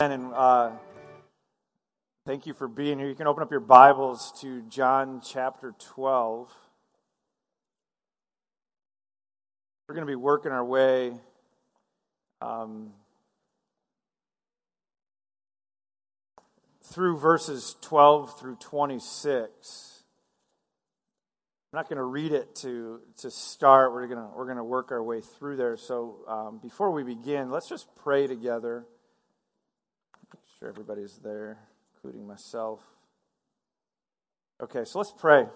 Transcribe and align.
And 0.00 0.32
uh, 0.32 0.70
thank 2.24 2.46
you 2.46 2.54
for 2.54 2.66
being 2.68 2.98
here. 2.98 3.06
You 3.06 3.14
can 3.14 3.26
open 3.26 3.42
up 3.42 3.50
your 3.50 3.60
Bibles 3.60 4.32
to 4.40 4.62
John 4.62 5.20
chapter 5.22 5.74
12. 5.78 6.50
We're 9.86 9.94
going 9.94 10.06
to 10.06 10.10
be 10.10 10.16
working 10.16 10.52
our 10.52 10.64
way 10.64 11.12
um, 12.40 12.94
through 16.82 17.18
verses 17.18 17.76
12 17.82 18.40
through 18.40 18.56
26. 18.56 20.02
I'm 21.74 21.76
not 21.76 21.90
going 21.90 21.98
to 21.98 22.04
read 22.04 22.32
it 22.32 22.54
to, 22.56 23.00
to 23.18 23.30
start. 23.30 23.92
We're 23.92 24.06
going 24.06 24.18
to, 24.18 24.30
we're 24.34 24.46
going 24.46 24.56
to 24.56 24.64
work 24.64 24.92
our 24.92 25.02
way 25.02 25.20
through 25.20 25.58
there. 25.58 25.76
So 25.76 26.20
um, 26.26 26.58
before 26.62 26.90
we 26.90 27.02
begin, 27.02 27.50
let's 27.50 27.68
just 27.68 27.94
pray 27.96 28.26
together. 28.26 28.86
Sure 30.60 30.68
everybody's 30.68 31.16
there, 31.24 31.56
including 31.94 32.26
myself. 32.26 32.80
Okay, 34.62 34.84
so 34.84 34.98
let's 34.98 35.14
pray. 35.16 35.46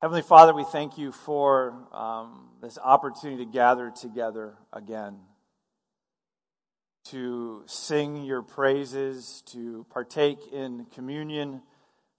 Heavenly 0.00 0.22
Father, 0.22 0.54
we 0.54 0.62
thank 0.62 0.96
you 0.98 1.10
for 1.10 1.74
um, 1.92 2.50
this 2.62 2.78
opportunity 2.78 3.44
to 3.44 3.50
gather 3.50 3.90
together 3.90 4.54
again, 4.72 5.16
to 7.06 7.64
sing 7.66 8.22
your 8.22 8.42
praises, 8.42 9.42
to 9.46 9.84
partake 9.90 10.38
in 10.52 10.86
communion 10.94 11.62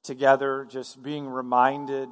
together, 0.03 0.67
just 0.69 1.01
being 1.01 1.29
reminded 1.29 2.09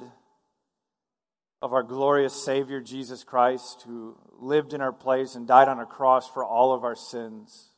of 1.60 1.74
our 1.74 1.82
glorious 1.82 2.32
Savior, 2.32 2.80
Jesus 2.80 3.22
Christ, 3.22 3.84
who 3.86 4.16
lived 4.38 4.72
in 4.72 4.80
our 4.80 4.92
place 4.92 5.34
and 5.34 5.46
died 5.46 5.68
on 5.68 5.78
a 5.78 5.84
cross 5.84 6.26
for 6.26 6.42
all 6.42 6.72
of 6.72 6.84
our 6.84 6.96
sins, 6.96 7.68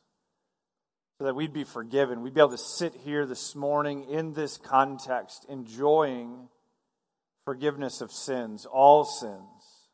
so 1.21 1.25
that 1.25 1.35
we'd 1.35 1.53
be 1.53 1.63
forgiven. 1.63 2.23
We'd 2.23 2.33
be 2.33 2.39
able 2.39 2.49
to 2.49 2.57
sit 2.57 2.95
here 2.95 3.27
this 3.27 3.53
morning 3.53 4.05
in 4.09 4.33
this 4.33 4.57
context, 4.57 5.45
enjoying 5.47 6.49
forgiveness 7.45 8.01
of 8.01 8.11
sins, 8.11 8.65
all 8.65 9.05
sins, 9.05 9.85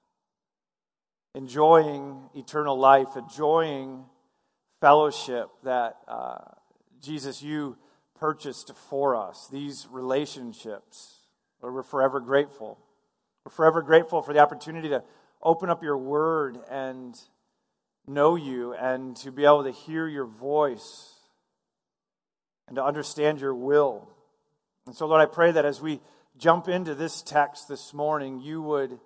enjoying 1.35 2.29
eternal 2.33 2.79
life, 2.79 3.17
enjoying 3.17 4.05
fellowship 4.79 5.49
that 5.65 5.97
uh, 6.07 6.37
Jesus, 7.01 7.43
you 7.43 7.75
purchased 8.17 8.71
for 8.89 9.13
us, 9.13 9.49
these 9.51 9.85
relationships. 9.91 11.25
Lord, 11.61 11.75
we're 11.75 11.83
forever 11.83 12.21
grateful. 12.21 12.79
We're 13.43 13.51
forever 13.51 13.81
grateful 13.81 14.21
for 14.21 14.31
the 14.31 14.39
opportunity 14.39 14.87
to 14.87 15.03
open 15.43 15.69
up 15.69 15.83
your 15.83 15.97
word 15.97 16.57
and 16.71 17.19
know 18.07 18.37
you 18.37 18.73
and 18.75 19.13
to 19.17 19.31
be 19.33 19.43
able 19.43 19.65
to 19.65 19.71
hear 19.71 20.07
your 20.07 20.25
voice 20.25 21.15
and 22.67 22.75
to 22.75 22.83
understand 22.83 23.39
your 23.39 23.55
will. 23.55 24.09
And 24.85 24.95
so, 24.95 25.07
Lord, 25.07 25.21
I 25.21 25.25
pray 25.25 25.51
that 25.51 25.65
as 25.65 25.81
we 25.81 26.01
jump 26.37 26.67
into 26.67 26.95
this 26.95 27.21
text 27.21 27.67
this 27.67 27.93
morning, 27.93 28.39
you 28.39 28.61
would 28.61 28.99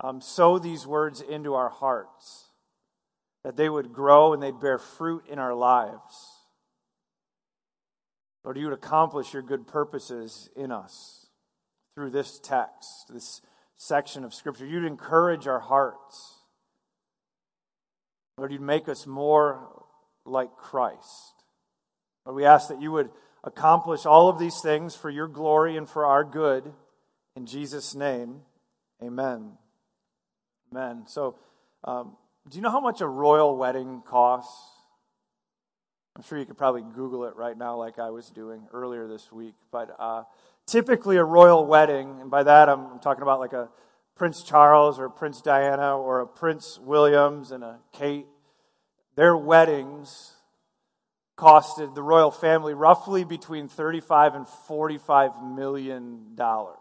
um, 0.00 0.20
sow 0.20 0.58
these 0.58 0.86
words 0.86 1.20
into 1.20 1.54
our 1.54 1.68
hearts, 1.68 2.46
that 3.44 3.56
they 3.56 3.68
would 3.68 3.92
grow 3.92 4.32
and 4.32 4.42
they'd 4.42 4.60
bear 4.60 4.78
fruit 4.78 5.24
in 5.28 5.38
our 5.38 5.54
lives. 5.54 6.38
Lord, 8.44 8.56
you 8.56 8.66
would 8.66 8.74
accomplish 8.74 9.32
your 9.32 9.42
good 9.42 9.66
purposes 9.66 10.48
in 10.56 10.72
us 10.72 11.26
through 11.94 12.10
this 12.10 12.38
text, 12.38 13.08
this 13.12 13.42
section 13.76 14.24
of 14.24 14.32
Scripture. 14.32 14.66
You'd 14.66 14.84
encourage 14.84 15.46
our 15.46 15.60
hearts. 15.60 16.38
Lord, 18.36 18.52
you'd 18.52 18.60
make 18.60 18.88
us 18.88 19.06
more 19.06 19.84
like 20.24 20.56
Christ. 20.56 21.37
Lord, 22.28 22.36
we 22.36 22.44
ask 22.44 22.68
that 22.68 22.82
you 22.82 22.92
would 22.92 23.08
accomplish 23.42 24.04
all 24.04 24.28
of 24.28 24.38
these 24.38 24.60
things 24.60 24.94
for 24.94 25.08
your 25.08 25.26
glory 25.26 25.78
and 25.78 25.88
for 25.88 26.04
our 26.04 26.24
good. 26.24 26.74
In 27.34 27.46
Jesus' 27.46 27.94
name, 27.94 28.42
amen. 29.02 29.52
Amen. 30.70 31.04
So, 31.06 31.36
um, 31.84 32.18
do 32.46 32.58
you 32.58 32.62
know 32.62 32.70
how 32.70 32.80
much 32.80 33.00
a 33.00 33.06
royal 33.06 33.56
wedding 33.56 34.02
costs? 34.04 34.54
I'm 36.16 36.22
sure 36.22 36.36
you 36.36 36.44
could 36.44 36.58
probably 36.58 36.82
Google 36.82 37.24
it 37.24 37.34
right 37.34 37.56
now, 37.56 37.78
like 37.78 37.98
I 37.98 38.10
was 38.10 38.28
doing 38.28 38.68
earlier 38.74 39.08
this 39.08 39.32
week. 39.32 39.54
But 39.72 39.96
uh, 39.98 40.24
typically, 40.66 41.16
a 41.16 41.24
royal 41.24 41.64
wedding, 41.64 42.20
and 42.20 42.30
by 42.30 42.42
that 42.42 42.68
I'm, 42.68 42.92
I'm 42.92 42.98
talking 42.98 43.22
about 43.22 43.40
like 43.40 43.54
a 43.54 43.70
Prince 44.16 44.42
Charles 44.42 44.98
or 44.98 45.08
Prince 45.08 45.40
Diana 45.40 45.96
or 45.96 46.20
a 46.20 46.26
Prince 46.26 46.78
Williams 46.78 47.52
and 47.52 47.64
a 47.64 47.78
Kate, 47.94 48.26
their 49.16 49.34
weddings 49.34 50.34
costed 51.38 51.94
the 51.94 52.02
royal 52.02 52.32
family 52.32 52.74
roughly 52.74 53.22
between 53.24 53.68
35 53.68 54.34
and 54.34 54.46
45 54.48 55.40
million 55.42 56.34
dollars. 56.34 56.76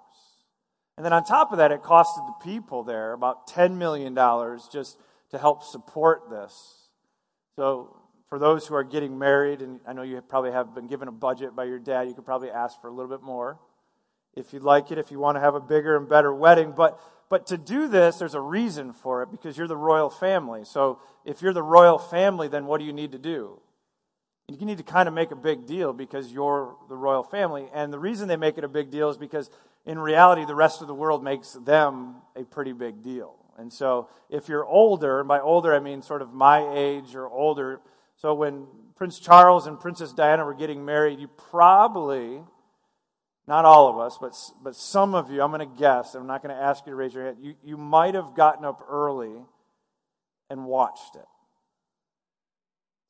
And 0.97 1.05
then 1.05 1.13
on 1.13 1.23
top 1.23 1.51
of 1.51 1.59
that, 1.59 1.71
it 1.71 1.83
costed 1.83 2.25
the 2.25 2.43
people 2.43 2.83
there 2.83 3.13
about 3.13 3.47
10 3.47 3.77
million 3.77 4.15
dollars 4.15 4.67
just 4.71 4.97
to 5.29 5.37
help 5.37 5.63
support 5.63 6.29
this. 6.31 6.89
So 7.55 7.95
for 8.29 8.39
those 8.39 8.65
who 8.65 8.73
are 8.73 8.83
getting 8.83 9.19
married, 9.19 9.61
and 9.61 9.79
I 9.87 9.93
know 9.93 10.01
you 10.01 10.19
probably 10.21 10.51
have 10.51 10.73
been 10.73 10.87
given 10.87 11.07
a 11.07 11.11
budget 11.11 11.55
by 11.55 11.65
your 11.65 11.79
dad, 11.79 12.07
you 12.07 12.15
could 12.15 12.25
probably 12.25 12.49
ask 12.49 12.81
for 12.81 12.87
a 12.87 12.91
little 12.91 13.11
bit 13.11 13.21
more 13.21 13.59
if 14.35 14.53
you'd 14.53 14.63
like 14.63 14.91
it, 14.91 14.97
if 14.97 15.11
you 15.11 15.19
want 15.19 15.35
to 15.35 15.39
have 15.39 15.55
a 15.55 15.59
bigger 15.59 15.95
and 15.95 16.09
better 16.09 16.33
wedding. 16.33 16.73
But, 16.75 16.99
but 17.29 17.47
to 17.47 17.57
do 17.57 17.87
this, 17.87 18.17
there's 18.17 18.35
a 18.35 18.41
reason 18.41 18.93
for 18.93 19.21
it 19.21 19.31
because 19.31 19.57
you're 19.57 19.67
the 19.67 19.77
royal 19.77 20.09
family. 20.09 20.63
So 20.63 20.99
if 21.25 21.41
you're 21.41 21.53
the 21.53 21.63
royal 21.63 21.97
family, 21.97 22.47
then 22.47 22.65
what 22.65 22.79
do 22.79 22.85
you 22.85 22.93
need 22.93 23.11
to 23.11 23.19
do? 23.19 23.59
You 24.49 24.65
need 24.65 24.77
to 24.77 24.83
kind 24.83 25.09
of 25.09 25.13
make 25.13 25.31
a 25.31 25.35
big 25.35 25.65
deal 25.65 25.91
because 25.91 26.31
you're 26.31 26.75
the 26.87 26.95
royal 26.95 27.23
family. 27.23 27.67
And 27.73 27.91
the 27.91 27.99
reason 27.99 28.29
they 28.29 28.37
make 28.37 28.57
it 28.57 28.63
a 28.63 28.69
big 28.69 28.89
deal 28.89 29.09
is 29.09 29.17
because 29.17 29.49
in 29.85 29.99
reality, 29.99 30.45
the 30.45 30.55
rest 30.55 30.81
of 30.81 30.87
the 30.87 30.93
world 30.93 31.21
makes 31.21 31.51
them 31.53 32.15
a 32.33 32.43
pretty 32.43 32.71
big 32.71 33.03
deal. 33.03 33.35
And 33.57 33.73
so 33.73 34.07
if 34.29 34.47
you're 34.47 34.65
older, 34.65 35.19
and 35.19 35.27
by 35.27 35.41
older 35.41 35.73
I 35.73 35.79
mean 35.79 36.01
sort 36.01 36.21
of 36.21 36.33
my 36.33 36.65
age 36.73 37.13
or 37.13 37.27
older, 37.27 37.81
so 38.15 38.33
when 38.33 38.67
Prince 38.95 39.19
Charles 39.19 39.67
and 39.67 39.79
Princess 39.79 40.13
Diana 40.13 40.45
were 40.45 40.53
getting 40.53 40.85
married, 40.85 41.19
you 41.19 41.27
probably, 41.27 42.41
not 43.47 43.65
all 43.65 43.89
of 43.89 43.99
us, 43.99 44.17
but, 44.19 44.33
but 44.63 44.75
some 44.75 45.13
of 45.13 45.29
you, 45.29 45.41
I'm 45.41 45.51
going 45.51 45.67
to 45.67 45.77
guess, 45.77 46.15
I'm 46.15 46.25
not 46.25 46.41
going 46.41 46.55
to 46.55 46.61
ask 46.61 46.85
you 46.85 46.91
to 46.91 46.95
raise 46.95 47.13
your 47.13 47.25
hand, 47.25 47.37
you, 47.41 47.55
you 47.63 47.77
might 47.77 48.15
have 48.15 48.33
gotten 48.33 48.63
up 48.63 48.85
early 48.89 49.35
and 50.49 50.65
watched 50.65 51.15
it. 51.15 51.25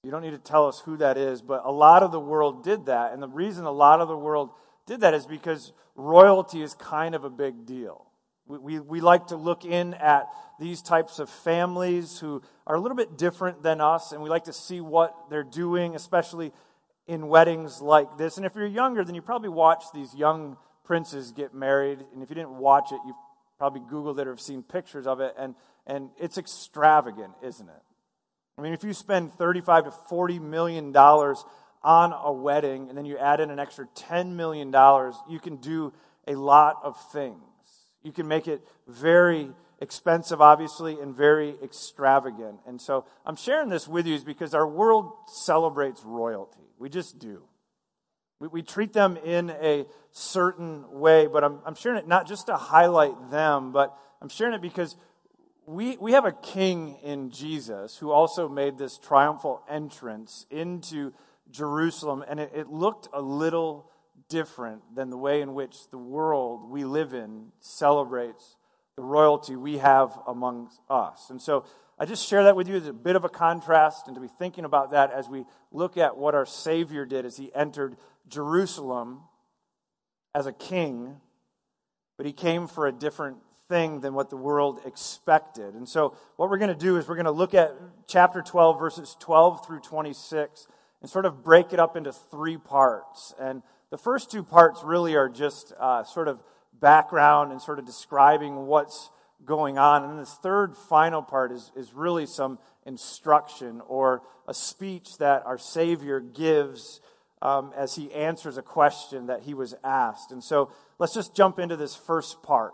You 0.07 0.11
don't 0.11 0.21
need 0.21 0.31
to 0.31 0.37
tell 0.37 0.69
us 0.69 0.79
who 0.79 0.95
that 0.97 1.17
is, 1.17 1.41
but 1.41 1.65
a 1.65 1.69
lot 1.69 2.01
of 2.01 2.13
the 2.13 2.19
world 2.19 2.63
did 2.63 2.85
that. 2.85 3.11
And 3.11 3.21
the 3.21 3.27
reason 3.27 3.65
a 3.65 3.71
lot 3.71 3.99
of 3.99 4.07
the 4.07 4.15
world 4.15 4.51
did 4.85 5.01
that 5.01 5.13
is 5.13 5.25
because 5.25 5.73
royalty 5.97 6.61
is 6.61 6.73
kind 6.75 7.13
of 7.13 7.25
a 7.25 7.29
big 7.29 7.65
deal. 7.65 8.05
We, 8.45 8.57
we, 8.57 8.79
we 8.79 9.01
like 9.01 9.27
to 9.27 9.35
look 9.35 9.65
in 9.65 9.95
at 9.95 10.29
these 10.61 10.81
types 10.81 11.19
of 11.19 11.29
families 11.29 12.19
who 12.19 12.41
are 12.65 12.77
a 12.77 12.79
little 12.79 12.95
bit 12.95 13.17
different 13.17 13.63
than 13.63 13.81
us, 13.81 14.13
and 14.13 14.23
we 14.23 14.29
like 14.29 14.45
to 14.45 14.53
see 14.53 14.79
what 14.79 15.13
they're 15.29 15.43
doing, 15.43 15.93
especially 15.93 16.53
in 17.05 17.27
weddings 17.27 17.81
like 17.81 18.17
this. 18.17 18.37
And 18.37 18.45
if 18.45 18.55
you're 18.55 18.65
younger, 18.65 19.03
then 19.03 19.13
you 19.13 19.21
probably 19.21 19.49
watched 19.49 19.91
these 19.93 20.15
young 20.15 20.55
princes 20.85 21.33
get 21.33 21.53
married. 21.53 21.99
And 22.13 22.23
if 22.23 22.29
you 22.29 22.35
didn't 22.35 22.57
watch 22.57 22.93
it, 22.93 22.99
you've 23.05 23.17
probably 23.57 23.81
Googled 23.81 24.17
it 24.19 24.27
or 24.27 24.29
have 24.29 24.39
seen 24.39 24.63
pictures 24.63 25.05
of 25.05 25.19
it. 25.19 25.35
And, 25.37 25.53
and 25.85 26.11
it's 26.17 26.37
extravagant, 26.37 27.33
isn't 27.43 27.67
it? 27.67 27.81
I 28.57 28.61
mean, 28.61 28.73
if 28.73 28.83
you 28.83 28.93
spend 28.93 29.33
35 29.33 29.85
to 29.85 29.91
40 29.91 30.39
million 30.39 30.91
dollars 30.91 31.43
on 31.83 32.11
a 32.11 32.31
wedding 32.31 32.89
and 32.89 32.97
then 32.97 33.05
you 33.05 33.17
add 33.17 33.39
in 33.39 33.51
an 33.51 33.59
extra 33.59 33.87
10 33.95 34.35
million 34.35 34.71
dollars, 34.71 35.15
you 35.29 35.39
can 35.39 35.57
do 35.57 35.93
a 36.27 36.35
lot 36.35 36.77
of 36.83 36.99
things. 37.11 37.41
You 38.03 38.11
can 38.11 38.27
make 38.27 38.47
it 38.47 38.61
very 38.87 39.51
expensive, 39.79 40.41
obviously, 40.41 40.99
and 40.99 41.15
very 41.15 41.55
extravagant. 41.63 42.59
And 42.65 42.81
so 42.81 43.05
I'm 43.25 43.35
sharing 43.35 43.69
this 43.69 43.87
with 43.87 44.07
you 44.07 44.19
because 44.19 44.53
our 44.53 44.67
world 44.67 45.11
celebrates 45.27 46.01
royalty. 46.03 46.63
We 46.79 46.89
just 46.89 47.19
do. 47.19 47.43
We, 48.39 48.47
we 48.47 48.61
treat 48.63 48.93
them 48.93 49.17
in 49.17 49.49
a 49.49 49.85
certain 50.11 50.85
way, 50.91 51.27
but 51.27 51.43
I'm, 51.43 51.59
I'm 51.65 51.75
sharing 51.75 51.99
it 51.99 52.07
not 52.07 52.27
just 52.27 52.47
to 52.47 52.55
highlight 52.55 53.29
them, 53.29 53.71
but 53.71 53.95
I'm 54.21 54.29
sharing 54.29 54.53
it 54.55 54.61
because 54.61 54.95
we, 55.67 55.97
we 55.97 56.13
have 56.13 56.23
a 56.23 56.31
king 56.31 56.97
in 57.03 57.29
Jesus 57.29 57.97
who 57.97 58.09
also 58.09 58.47
made 58.47 58.77
this 58.77 58.97
triumphal 58.97 59.61
entrance 59.69 60.45
into 60.49 61.11
Jerusalem, 61.51 62.23
and 62.27 62.39
it, 62.39 62.51
it 62.55 62.69
looked 62.69 63.09
a 63.13 63.21
little 63.21 63.91
different 64.29 64.81
than 64.95 65.09
the 65.09 65.17
way 65.17 65.41
in 65.41 65.53
which 65.53 65.89
the 65.91 65.97
world 65.97 66.69
we 66.69 66.85
live 66.85 67.13
in 67.13 67.51
celebrates 67.59 68.55
the 68.95 69.03
royalty 69.03 69.55
we 69.55 69.77
have 69.77 70.17
among 70.25 70.69
us. 70.89 71.29
And 71.29 71.41
so 71.41 71.65
I 71.99 72.05
just 72.05 72.27
share 72.27 72.45
that 72.45 72.55
with 72.55 72.67
you 72.67 72.77
as 72.77 72.87
a 72.87 72.93
bit 72.93 73.15
of 73.15 73.25
a 73.25 73.29
contrast 73.29 74.07
and 74.07 74.15
to 74.15 74.21
be 74.21 74.27
thinking 74.27 74.65
about 74.65 74.91
that 74.91 75.11
as 75.11 75.27
we 75.29 75.45
look 75.71 75.97
at 75.97 76.17
what 76.17 76.33
our 76.33 76.45
Savior 76.45 77.05
did 77.05 77.25
as 77.25 77.37
he 77.37 77.53
entered 77.53 77.97
Jerusalem 78.27 79.21
as 80.33 80.47
a 80.47 80.53
king, 80.53 81.17
but 82.15 82.25
he 82.25 82.33
came 82.33 82.67
for 82.67 82.87
a 82.87 82.91
different 82.91 83.37
thing 83.67 84.01
than 84.01 84.13
what 84.13 84.29
the 84.29 84.37
world 84.37 84.79
expected. 84.85 85.73
And 85.73 85.87
so 85.87 86.15
what 86.35 86.49
we're 86.49 86.57
going 86.57 86.69
to 86.69 86.75
do 86.75 86.97
is 86.97 87.07
we're 87.07 87.15
going 87.15 87.25
to 87.25 87.31
look 87.31 87.53
at 87.53 87.73
chapter 88.07 88.41
12, 88.41 88.79
verses 88.79 89.15
12 89.19 89.65
through 89.65 89.81
26 89.81 90.67
and 91.01 91.09
sort 91.09 91.25
of 91.25 91.43
break 91.43 91.73
it 91.73 91.79
up 91.79 91.95
into 91.95 92.11
three 92.11 92.57
parts. 92.57 93.33
And 93.39 93.61
the 93.89 93.97
first 93.97 94.31
two 94.31 94.43
parts 94.43 94.83
really 94.83 95.15
are 95.15 95.29
just 95.29 95.73
uh, 95.79 96.03
sort 96.03 96.27
of 96.27 96.41
background 96.79 97.51
and 97.51 97.61
sort 97.61 97.79
of 97.79 97.85
describing 97.85 98.67
what's 98.67 99.09
going 99.45 99.77
on. 99.77 100.03
And 100.03 100.19
this 100.19 100.33
third 100.35 100.75
final 100.75 101.21
part 101.21 101.51
is, 101.51 101.71
is 101.75 101.93
really 101.93 102.25
some 102.25 102.59
instruction 102.85 103.81
or 103.87 104.21
a 104.47 104.53
speech 104.53 105.17
that 105.17 105.45
our 105.45 105.57
Savior 105.57 106.19
gives 106.19 107.01
um, 107.41 107.71
as 107.75 107.95
he 107.95 108.11
answers 108.13 108.57
a 108.57 108.61
question 108.61 109.27
that 109.27 109.43
he 109.43 109.53
was 109.53 109.75
asked. 109.83 110.31
And 110.31 110.43
so 110.43 110.71
let's 110.97 111.13
just 111.13 111.35
jump 111.35 111.59
into 111.59 111.75
this 111.75 111.95
first 111.95 112.41
part. 112.41 112.73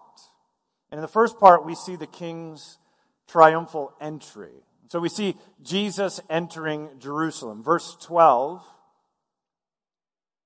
And 0.93 0.99
in 0.99 1.01
the 1.01 1.07
first 1.07 1.39
part, 1.39 1.65
we 1.65 1.73
see 1.73 1.95
the 1.95 2.05
king's 2.05 2.77
triumphal 3.27 3.95
entry. 3.99 4.51
So 4.89 4.99
we 4.99 5.09
see 5.09 5.35
Jesus 5.63 6.21
entering 6.29 6.87
Jerusalem. 6.99 7.63
Verse 7.63 7.97
12, 7.99 8.63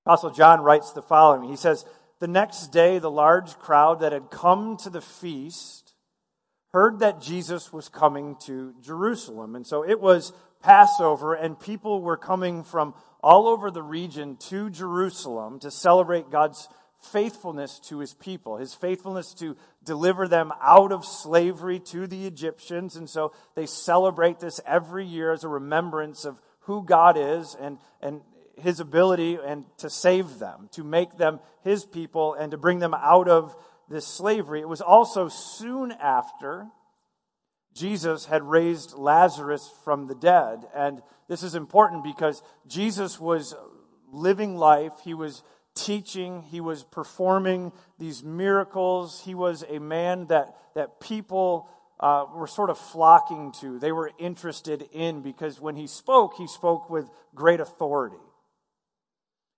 Apostle 0.06 0.30
John 0.30 0.62
writes 0.62 0.92
the 0.92 1.02
following 1.02 1.50
He 1.50 1.56
says, 1.56 1.84
The 2.20 2.28
next 2.28 2.68
day, 2.68 2.98
the 2.98 3.10
large 3.10 3.58
crowd 3.58 4.00
that 4.00 4.12
had 4.12 4.30
come 4.30 4.78
to 4.78 4.88
the 4.88 5.02
feast 5.02 5.92
heard 6.72 7.00
that 7.00 7.20
Jesus 7.20 7.70
was 7.70 7.90
coming 7.90 8.34
to 8.46 8.72
Jerusalem. 8.80 9.54
And 9.54 9.66
so 9.66 9.84
it 9.86 10.00
was 10.00 10.32
Passover, 10.62 11.34
and 11.34 11.60
people 11.60 12.00
were 12.00 12.16
coming 12.16 12.64
from 12.64 12.94
all 13.22 13.48
over 13.48 13.70
the 13.70 13.82
region 13.82 14.38
to 14.48 14.70
Jerusalem 14.70 15.58
to 15.60 15.70
celebrate 15.70 16.30
God's 16.30 16.70
faithfulness 17.00 17.78
to 17.78 17.98
his 17.98 18.14
people, 18.14 18.56
his 18.56 18.74
faithfulness 18.74 19.32
to 19.34 19.56
deliver 19.84 20.26
them 20.26 20.52
out 20.60 20.92
of 20.92 21.04
slavery 21.04 21.78
to 21.78 22.06
the 22.06 22.26
Egyptians. 22.26 22.96
And 22.96 23.08
so 23.08 23.32
they 23.54 23.66
celebrate 23.66 24.40
this 24.40 24.60
every 24.66 25.06
year 25.06 25.32
as 25.32 25.44
a 25.44 25.48
remembrance 25.48 26.24
of 26.24 26.40
who 26.60 26.84
God 26.84 27.16
is 27.16 27.56
and, 27.58 27.78
and 28.02 28.20
his 28.56 28.80
ability 28.80 29.38
and 29.44 29.64
to 29.78 29.88
save 29.88 30.38
them, 30.38 30.68
to 30.72 30.82
make 30.82 31.16
them 31.16 31.40
his 31.62 31.84
people 31.84 32.34
and 32.34 32.50
to 32.50 32.58
bring 32.58 32.80
them 32.80 32.94
out 32.94 33.28
of 33.28 33.56
this 33.88 34.06
slavery. 34.06 34.60
It 34.60 34.68
was 34.68 34.80
also 34.80 35.28
soon 35.28 35.92
after 35.92 36.66
Jesus 37.74 38.26
had 38.26 38.42
raised 38.42 38.94
Lazarus 38.94 39.70
from 39.84 40.08
the 40.08 40.14
dead. 40.14 40.66
And 40.74 41.00
this 41.28 41.42
is 41.42 41.54
important 41.54 42.02
because 42.02 42.42
Jesus 42.66 43.20
was 43.20 43.54
living 44.12 44.56
life. 44.56 44.92
He 45.04 45.14
was 45.14 45.42
teaching, 45.78 46.42
he 46.42 46.60
was 46.60 46.82
performing 46.82 47.72
these 47.98 48.22
miracles. 48.22 49.22
He 49.24 49.34
was 49.34 49.64
a 49.68 49.78
man 49.78 50.26
that, 50.26 50.56
that 50.74 51.00
people 51.00 51.68
uh, 52.00 52.26
were 52.34 52.46
sort 52.46 52.70
of 52.70 52.78
flocking 52.78 53.52
to, 53.60 53.78
they 53.78 53.92
were 53.92 54.12
interested 54.18 54.88
in 54.92 55.20
because 55.20 55.60
when 55.60 55.76
he 55.76 55.86
spoke, 55.86 56.34
he 56.36 56.46
spoke 56.46 56.88
with 56.88 57.08
great 57.34 57.60
authority. 57.60 58.16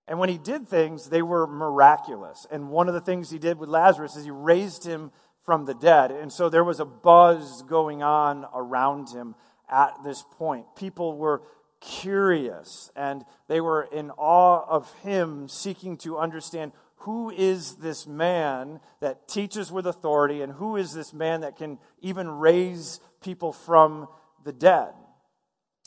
And 0.08 0.18
when 0.18 0.28
he 0.28 0.38
did 0.38 0.66
things, 0.66 1.08
they 1.08 1.22
were 1.22 1.46
miraculous. 1.46 2.46
And 2.50 2.70
one 2.70 2.88
of 2.88 2.94
the 2.94 3.00
things 3.00 3.30
he 3.30 3.38
did 3.38 3.58
with 3.58 3.68
Lazarus 3.68 4.16
is 4.16 4.24
he 4.24 4.30
raised 4.30 4.84
him 4.84 5.12
from 5.44 5.66
the 5.66 5.74
dead. 5.74 6.10
And 6.10 6.32
so 6.32 6.48
there 6.48 6.64
was 6.64 6.80
a 6.80 6.84
buzz 6.84 7.62
going 7.62 8.02
on 8.02 8.46
around 8.54 9.10
him 9.10 9.34
at 9.70 9.94
this 10.02 10.24
point. 10.38 10.66
People 10.74 11.16
were 11.16 11.42
curious 11.80 12.90
and 12.94 13.24
they 13.48 13.60
were 13.60 13.88
in 13.90 14.10
awe 14.12 14.64
of 14.68 14.92
him, 15.02 15.48
seeking 15.48 15.96
to 15.98 16.18
understand 16.18 16.72
who 17.00 17.30
is 17.30 17.76
this 17.76 18.06
man 18.06 18.80
that 19.00 19.26
teaches 19.26 19.72
with 19.72 19.86
authority 19.86 20.42
and 20.42 20.52
who 20.52 20.76
is 20.76 20.92
this 20.92 21.14
man 21.14 21.40
that 21.40 21.56
can 21.56 21.78
even 22.00 22.28
raise 22.28 23.00
people 23.22 23.52
from 23.52 24.06
the 24.44 24.52
dead. 24.52 24.92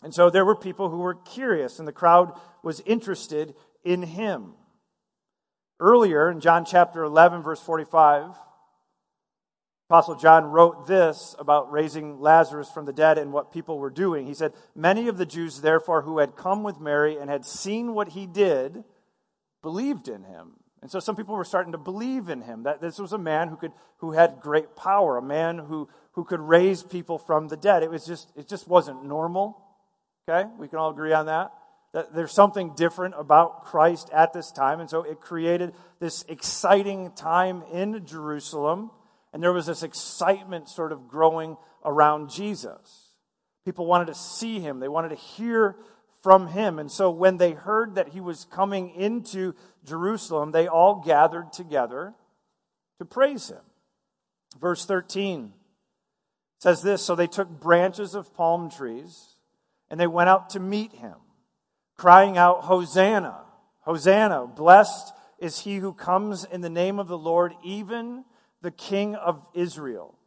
And 0.03 0.13
so 0.13 0.29
there 0.29 0.43
were 0.43 0.55
people 0.55 0.89
who 0.89 0.97
were 0.97 1.13
curious, 1.13 1.79
and 1.79 1.87
the 1.87 1.93
crowd 1.93 2.37
was 2.63 2.81
interested 2.81 3.55
in 3.83 4.01
him. 4.01 4.53
Earlier 5.79 6.29
in 6.29 6.39
John 6.39 6.65
chapter 6.65 7.03
11, 7.03 7.41
verse 7.41 7.61
45, 7.61 8.35
Apostle 9.93 10.15
John 10.15 10.45
wrote 10.45 10.87
this 10.87 11.35
about 11.37 11.71
raising 11.71 12.19
Lazarus 12.19 12.67
from 12.67 12.85
the 12.85 12.93
dead 12.93 13.19
and 13.19 13.31
what 13.31 13.53
people 13.53 13.77
were 13.77 13.91
doing. 13.91 14.25
He 14.25 14.33
said, 14.33 14.51
Many 14.73 15.07
of 15.07 15.19
the 15.19 15.25
Jews, 15.27 15.61
therefore, 15.61 16.01
who 16.01 16.17
had 16.17 16.35
come 16.35 16.63
with 16.63 16.79
Mary 16.79 17.15
and 17.15 17.29
had 17.29 17.45
seen 17.45 17.93
what 17.93 18.09
he 18.09 18.25
did, 18.25 18.83
believed 19.61 20.07
in 20.07 20.23
him. 20.23 20.53
And 20.81 20.89
so 20.89 20.99
some 20.99 21.15
people 21.15 21.35
were 21.35 21.45
starting 21.45 21.73
to 21.73 21.77
believe 21.77 22.29
in 22.29 22.41
him, 22.41 22.63
that 22.63 22.81
this 22.81 22.97
was 22.97 23.13
a 23.13 23.19
man 23.19 23.49
who, 23.49 23.55
could, 23.55 23.71
who 23.97 24.13
had 24.13 24.39
great 24.41 24.75
power, 24.75 25.17
a 25.17 25.21
man 25.21 25.59
who, 25.59 25.87
who 26.13 26.23
could 26.23 26.39
raise 26.39 26.81
people 26.81 27.19
from 27.19 27.47
the 27.47 27.55
dead. 27.55 27.83
It, 27.83 27.91
was 27.91 28.03
just, 28.03 28.31
it 28.35 28.47
just 28.47 28.67
wasn't 28.67 29.05
normal. 29.05 29.63
Okay? 30.27 30.49
We 30.57 30.69
can 30.69 30.79
all 30.79 30.89
agree 30.89 31.13
on 31.13 31.27
that. 31.27 31.53
That 31.93 32.15
there's 32.15 32.33
something 32.33 32.73
different 32.73 33.13
about 33.15 33.65
Christ 33.65 34.09
at 34.11 34.33
this 34.33 34.51
time. 34.51 34.79
And 34.79 34.89
so 34.89 35.03
it 35.03 35.21
created 35.21 35.75
this 35.99 36.25
exciting 36.27 37.11
time 37.11 37.61
in 37.71 38.07
Jerusalem 38.07 38.89
and 39.33 39.41
there 39.41 39.51
was 39.51 39.65
this 39.65 39.83
excitement 39.83 40.69
sort 40.69 40.91
of 40.91 41.07
growing 41.07 41.57
around 41.83 42.29
Jesus. 42.29 43.09
People 43.65 43.87
wanted 43.87 44.07
to 44.07 44.15
see 44.15 44.59
him, 44.59 44.79
they 44.79 44.87
wanted 44.87 45.09
to 45.09 45.15
hear 45.15 45.75
from 46.21 46.47
him. 46.47 46.79
And 46.79 46.89
so 46.89 47.11
when 47.11 47.37
they 47.37 47.51
heard 47.51 47.95
that 47.95 48.09
he 48.09 48.21
was 48.21 48.45
coming 48.45 48.91
into 48.91 49.53
Jerusalem, 49.83 50.51
they 50.51 50.67
all 50.67 51.03
gathered 51.05 51.51
together 51.51 52.13
to 52.99 53.05
praise 53.05 53.49
him. 53.49 53.59
Verse 54.59 54.85
13 54.85 55.51
says 56.59 56.81
this 56.81 57.01
So 57.01 57.15
they 57.15 57.27
took 57.27 57.49
branches 57.49 58.15
of 58.15 58.33
palm 58.33 58.69
trees 58.69 59.35
and 59.89 59.99
they 59.99 60.07
went 60.07 60.29
out 60.29 60.51
to 60.51 60.59
meet 60.59 60.93
him, 60.93 61.15
crying 61.97 62.37
out, 62.37 62.63
Hosanna! 62.63 63.41
Hosanna! 63.81 64.47
Blessed 64.47 65.13
is 65.39 65.59
he 65.59 65.77
who 65.77 65.93
comes 65.93 66.45
in 66.45 66.61
the 66.61 66.69
name 66.69 66.99
of 66.99 67.09
the 67.09 67.17
Lord, 67.17 67.53
even 67.63 68.23
the 68.63 68.71
king 68.71 69.13
of 69.13 69.45
Israel. 69.53 70.17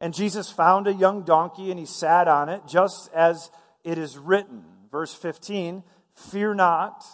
And 0.00 0.14
Jesus 0.14 0.50
found 0.50 0.86
a 0.86 0.92
young 0.92 1.24
donkey 1.24 1.70
and 1.70 1.80
he 1.80 1.86
sat 1.86 2.28
on 2.28 2.48
it, 2.48 2.62
just 2.68 3.12
as 3.12 3.50
it 3.82 3.98
is 3.98 4.16
written. 4.16 4.62
Verse 4.92 5.12
15 5.12 5.82
Fear 6.14 6.54
not, 6.54 7.04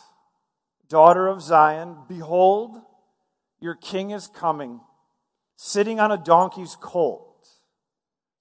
daughter 0.89 1.29
of 1.29 1.41
Zion. 1.41 1.97
Behold, 2.09 2.77
your 3.61 3.75
king 3.75 4.11
is 4.11 4.27
coming, 4.27 4.81
sitting 5.57 6.01
on 6.01 6.11
a 6.11 6.19
donkey's 6.19 6.77
colt. 6.81 7.49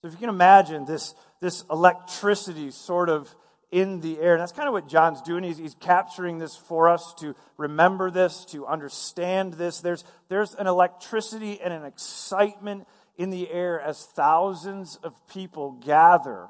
So 0.02 0.08
if 0.08 0.14
you 0.14 0.20
can 0.20 0.30
imagine 0.30 0.86
this, 0.86 1.14
this 1.42 1.64
electricity 1.70 2.72
sort 2.72 3.10
of 3.10 3.34
in 3.76 4.00
the 4.00 4.18
air. 4.22 4.36
And 4.36 4.42
that's 4.42 4.54
kind 4.54 4.70
of 4.70 4.74
what 4.74 4.88
John's 4.88 5.22
doing. 5.22 5.44
He's, 5.44 5.58
he's, 5.58 5.76
capturing 5.82 6.38
this 6.38 6.56
for 6.56 6.88
us 6.88 7.14
to 7.20 7.36
remember 7.58 8.10
this, 8.10 8.46
to 8.46 8.66
understand 8.66 9.56
this. 9.56 9.82
There's, 9.82 10.06
there's 10.30 10.56
an 10.56 10.66
electricity 10.66 11.60
and 11.60 11.74
an 11.74 11.84
excitement 11.84 12.88
in 13.18 13.32
the 13.32 13.52
air 13.52 13.82
as 13.82 14.06
thousands 14.06 14.96
of 15.04 15.14
people 15.28 15.74
gather 15.86 16.48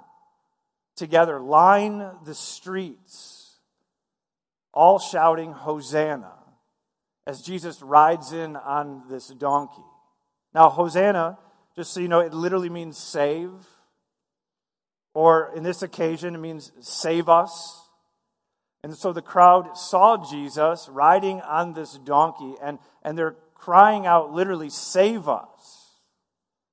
together, 0.95 1.39
line 1.39 2.11
the 2.25 2.35
streets, 2.35 3.57
all 4.71 4.99
shouting, 4.99 5.51
Hosanna, 5.51 6.33
as 7.25 7.41
Jesus 7.41 7.81
rides 7.81 8.33
in 8.33 8.55
on 8.55 9.01
this 9.09 9.29
donkey. 9.29 9.81
Now, 10.53 10.69
Hosanna, 10.69 11.39
just 11.75 11.91
so 11.91 12.01
you 12.01 12.07
know, 12.07 12.19
it 12.19 12.35
literally 12.35 12.69
means 12.69 12.99
save 12.99 13.49
or 15.15 15.51
in 15.55 15.63
this 15.63 15.81
occasion, 15.81 16.35
it 16.35 16.39
means 16.39 16.71
save 16.81 17.29
us. 17.29 17.81
And 18.83 18.95
so 18.95 19.13
the 19.13 19.21
crowd 19.21 19.75
saw 19.77 20.29
Jesus 20.29 20.87
riding 20.91 21.41
on 21.41 21.73
this 21.73 21.93
donkey, 21.93 22.53
and, 22.61 22.77
and 23.01 23.17
they're 23.17 23.37
crying 23.55 24.05
out 24.05 24.33
literally, 24.33 24.69
Save 24.69 25.27
us. 25.27 25.85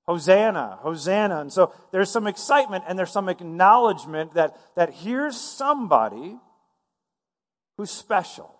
Hosanna, 0.06 0.78
Hosanna. 0.80 1.40
And 1.40 1.52
so 1.52 1.72
there's 1.92 2.10
some 2.10 2.26
excitement 2.26 2.82
and 2.88 2.98
there's 2.98 3.12
some 3.12 3.28
acknowledgement 3.28 4.34
that, 4.34 4.56
that 4.74 4.92
here's 4.92 5.40
somebody 5.40 6.36
who's 7.76 7.92
special. 7.92 8.52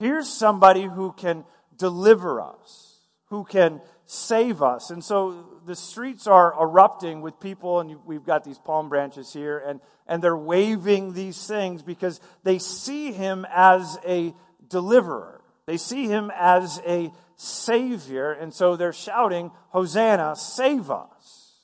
Here's 0.00 0.28
somebody 0.28 0.82
who 0.82 1.12
can 1.12 1.44
deliver 1.76 2.40
us, 2.40 2.98
who 3.26 3.44
can 3.44 3.80
save 4.10 4.60
us. 4.60 4.90
And 4.90 5.04
so 5.04 5.46
the 5.66 5.76
streets 5.76 6.26
are 6.26 6.52
erupting 6.60 7.20
with 7.20 7.38
people, 7.38 7.78
and 7.78 8.04
we've 8.04 8.24
got 8.24 8.42
these 8.42 8.58
palm 8.58 8.88
branches 8.88 9.32
here, 9.32 9.62
and, 9.64 9.80
and 10.08 10.20
they're 10.20 10.36
waving 10.36 11.12
these 11.12 11.46
things 11.46 11.84
because 11.84 12.20
they 12.42 12.58
see 12.58 13.12
him 13.12 13.46
as 13.48 13.98
a 14.04 14.34
deliverer. 14.68 15.40
They 15.66 15.76
see 15.76 16.08
him 16.08 16.32
as 16.34 16.80
a 16.84 17.12
savior, 17.36 18.32
and 18.32 18.52
so 18.52 18.74
they're 18.74 18.92
shouting, 18.92 19.52
Hosanna, 19.68 20.34
save 20.34 20.90
us. 20.90 21.54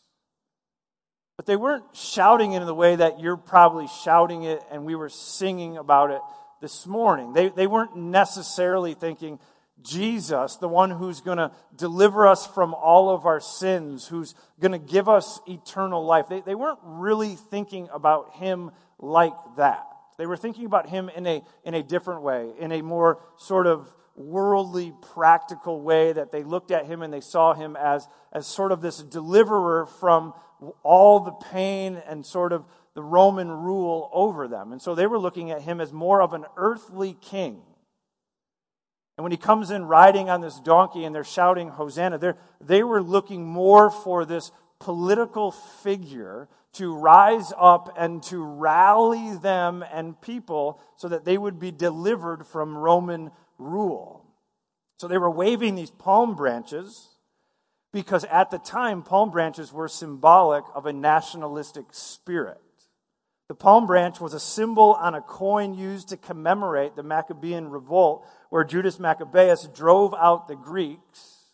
But 1.37 1.47
they 1.47 1.57
weren't 1.57 1.97
shouting 1.97 2.53
it 2.53 2.61
in 2.61 2.67
the 2.67 2.75
way 2.75 2.95
that 2.95 3.19
you're 3.19 3.37
probably 3.37 3.88
shouting 4.05 4.45
it, 4.45 4.62
and 4.71 4.85
we 4.85 4.95
were 4.95 5.09
singing 5.09 5.79
about 5.79 6.12
it 6.12 6.21
this 6.61 6.87
morning. 6.87 7.33
They, 7.33 7.49
they 7.49 7.67
weren't 7.67 7.97
necessarily 7.97 8.95
thinking, 8.95 9.41
Jesus, 9.83 10.56
the 10.56 10.68
one 10.68 10.90
who's 10.90 11.21
going 11.21 11.38
to 11.38 11.52
deliver 11.76 12.26
us 12.26 12.47
from 12.47 12.75
all 12.75 13.11
of 13.11 13.26
our 13.26 13.40
sins, 13.40 14.06
who's 14.06 14.35
going 14.61 14.73
to 14.73 14.78
give 14.78 15.09
us 15.09 15.38
eternal 15.47 16.04
life. 16.04 16.28
They, 16.28 16.40
they 16.40 16.54
weren't 16.54 16.78
really 16.83 17.37
thinking 17.37 17.88
about 17.92 18.35
him 18.35 18.71
like 18.99 19.35
that. 19.56 19.87
They 20.18 20.26
were 20.26 20.37
thinking 20.37 20.64
about 20.64 20.88
him 20.88 21.11
in 21.11 21.26
a, 21.26 21.42
in 21.64 21.75
a 21.75 21.83
different 21.83 22.23
way, 22.23 22.52
in 22.59 22.73
a 22.73 22.83
more 22.83 23.21
sort 23.37 23.66
of 23.66 23.92
worldly, 24.16 24.95
practical 25.14 25.83
way 25.83 26.12
that 26.12 26.33
they 26.33 26.42
looked 26.42 26.71
at 26.71 26.87
him 26.87 27.02
and 27.02 27.12
they 27.12 27.21
saw 27.21 27.52
him 27.52 27.76
as, 27.76 28.09
as 28.33 28.47
sort 28.47 28.73
of 28.73 28.80
this 28.80 29.02
deliverer 29.02 29.85
from 29.85 30.33
all 30.83 31.21
the 31.21 31.33
pain 31.33 32.00
and 32.09 32.25
sort 32.25 32.52
of 32.52 32.64
the 32.95 33.02
Roman 33.02 33.50
rule 33.50 34.11
over 34.12 34.49
them. 34.49 34.73
And 34.73 34.80
so 34.80 34.95
they 34.95 35.06
were 35.06 35.18
looking 35.18 35.50
at 35.50 35.61
him 35.61 35.83
as 35.83 35.92
more 35.92 36.23
of 36.23 36.33
an 36.33 36.47
earthly 36.56 37.14
king. 37.21 37.61
And 39.16 39.23
when 39.23 39.32
he 39.32 39.38
comes 39.38 39.70
in 39.70 39.87
riding 39.87 40.28
on 40.28 40.42
this 40.42 40.61
donkey 40.61 41.04
and 41.04 41.14
they're 41.14 41.25
shouting 41.25 41.70
Hosanna, 41.70 42.37
they 42.61 42.82
were 42.82 43.02
looking 43.02 43.46
more 43.46 43.90
for 43.90 44.25
this 44.25 44.50
political 44.78 45.52
figure 45.52 46.49
to 46.75 46.94
rise 46.94 47.52
up 47.58 47.94
and 47.99 48.23
to 48.25 48.44
rally 48.44 49.35
them 49.38 49.82
and 49.90 50.20
people 50.20 50.78
so 50.96 51.08
that 51.08 51.25
they 51.25 51.38
would 51.38 51.58
be 51.58 51.70
delivered 51.70 52.46
from 52.46 52.76
Roman 52.76 53.30
rule. 53.56 54.26
So 54.99 55.08
they 55.08 55.16
were 55.16 55.30
waving 55.30 55.75
these 55.75 55.90
palm 55.90 56.37
branches 56.37 57.08
because 57.92 58.25
at 58.25 58.50
the 58.50 58.58
time, 58.58 59.02
palm 59.02 59.30
branches 59.30 59.73
were 59.73 59.88
symbolic 59.88 60.64
of 60.75 60.85
a 60.85 60.92
nationalistic 60.92 61.87
spirit. 61.92 62.61
The 63.49 63.54
palm 63.54 63.87
branch 63.87 64.20
was 64.20 64.35
a 64.35 64.40
symbol 64.40 64.92
on 64.94 65.14
a 65.14 65.23
coin 65.23 65.73
used 65.73 66.08
to 66.08 66.16
commemorate 66.18 66.96
the 66.96 67.02
Maccabean 67.02 67.70
revolt, 67.70 68.26
where 68.50 68.65
Judas 68.65 68.99
Maccabeus 68.99 69.69
drove 69.75 70.15
out 70.15 70.49
the 70.49 70.57
Greeks 70.57 71.45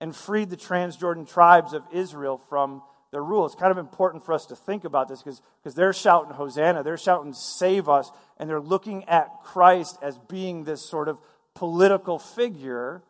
and 0.00 0.14
freed 0.14 0.50
the 0.50 0.56
Transjordan 0.56 1.28
tribes 1.28 1.72
of 1.72 1.82
Israel 1.92 2.38
from 2.38 2.82
their 3.12 3.22
rule. 3.22 3.44
It's 3.46 3.54
kind 3.54 3.72
of 3.72 3.78
important 3.78 4.24
for 4.24 4.32
us 4.32 4.46
to 4.46 4.56
think 4.56 4.84
about 4.84 5.08
this 5.08 5.22
because 5.22 5.74
they're 5.74 5.92
shouting 5.92 6.32
Hosanna, 6.32 6.82
they're 6.82 6.96
shouting 6.96 7.32
save 7.32 7.88
us, 7.88 8.10
and 8.38 8.48
they're 8.48 8.60
looking 8.60 9.04
at 9.08 9.42
Christ 9.42 9.98
as 10.00 10.18
being 10.28 10.64
this 10.64 10.88
sort 10.88 11.08
of 11.08 11.18
political 11.54 12.18
figure, 12.18 13.02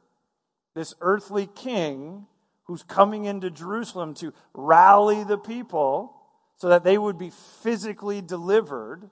this 0.75 0.95
earthly 1.01 1.47
king 1.47 2.27
who's 2.65 2.83
coming 2.83 3.27
into 3.27 3.51
Jerusalem 3.51 4.15
to 4.15 4.33
rally 4.55 5.23
the 5.25 5.39
people 5.39 6.17
so 6.57 6.69
that 6.69 6.85
they 6.85 6.97
would 6.97 7.19
be 7.19 7.31
physically 7.63 8.21
delivered 8.21 9.11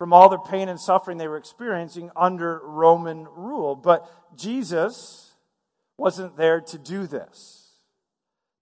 from 0.00 0.14
all 0.14 0.30
the 0.30 0.38
pain 0.38 0.70
and 0.70 0.80
suffering 0.80 1.18
they 1.18 1.28
were 1.28 1.36
experiencing 1.36 2.10
under 2.16 2.58
Roman 2.64 3.24
rule. 3.36 3.76
But 3.76 4.10
Jesus 4.34 5.34
wasn't 5.98 6.38
there 6.38 6.62
to 6.62 6.78
do 6.78 7.06
this. 7.06 7.74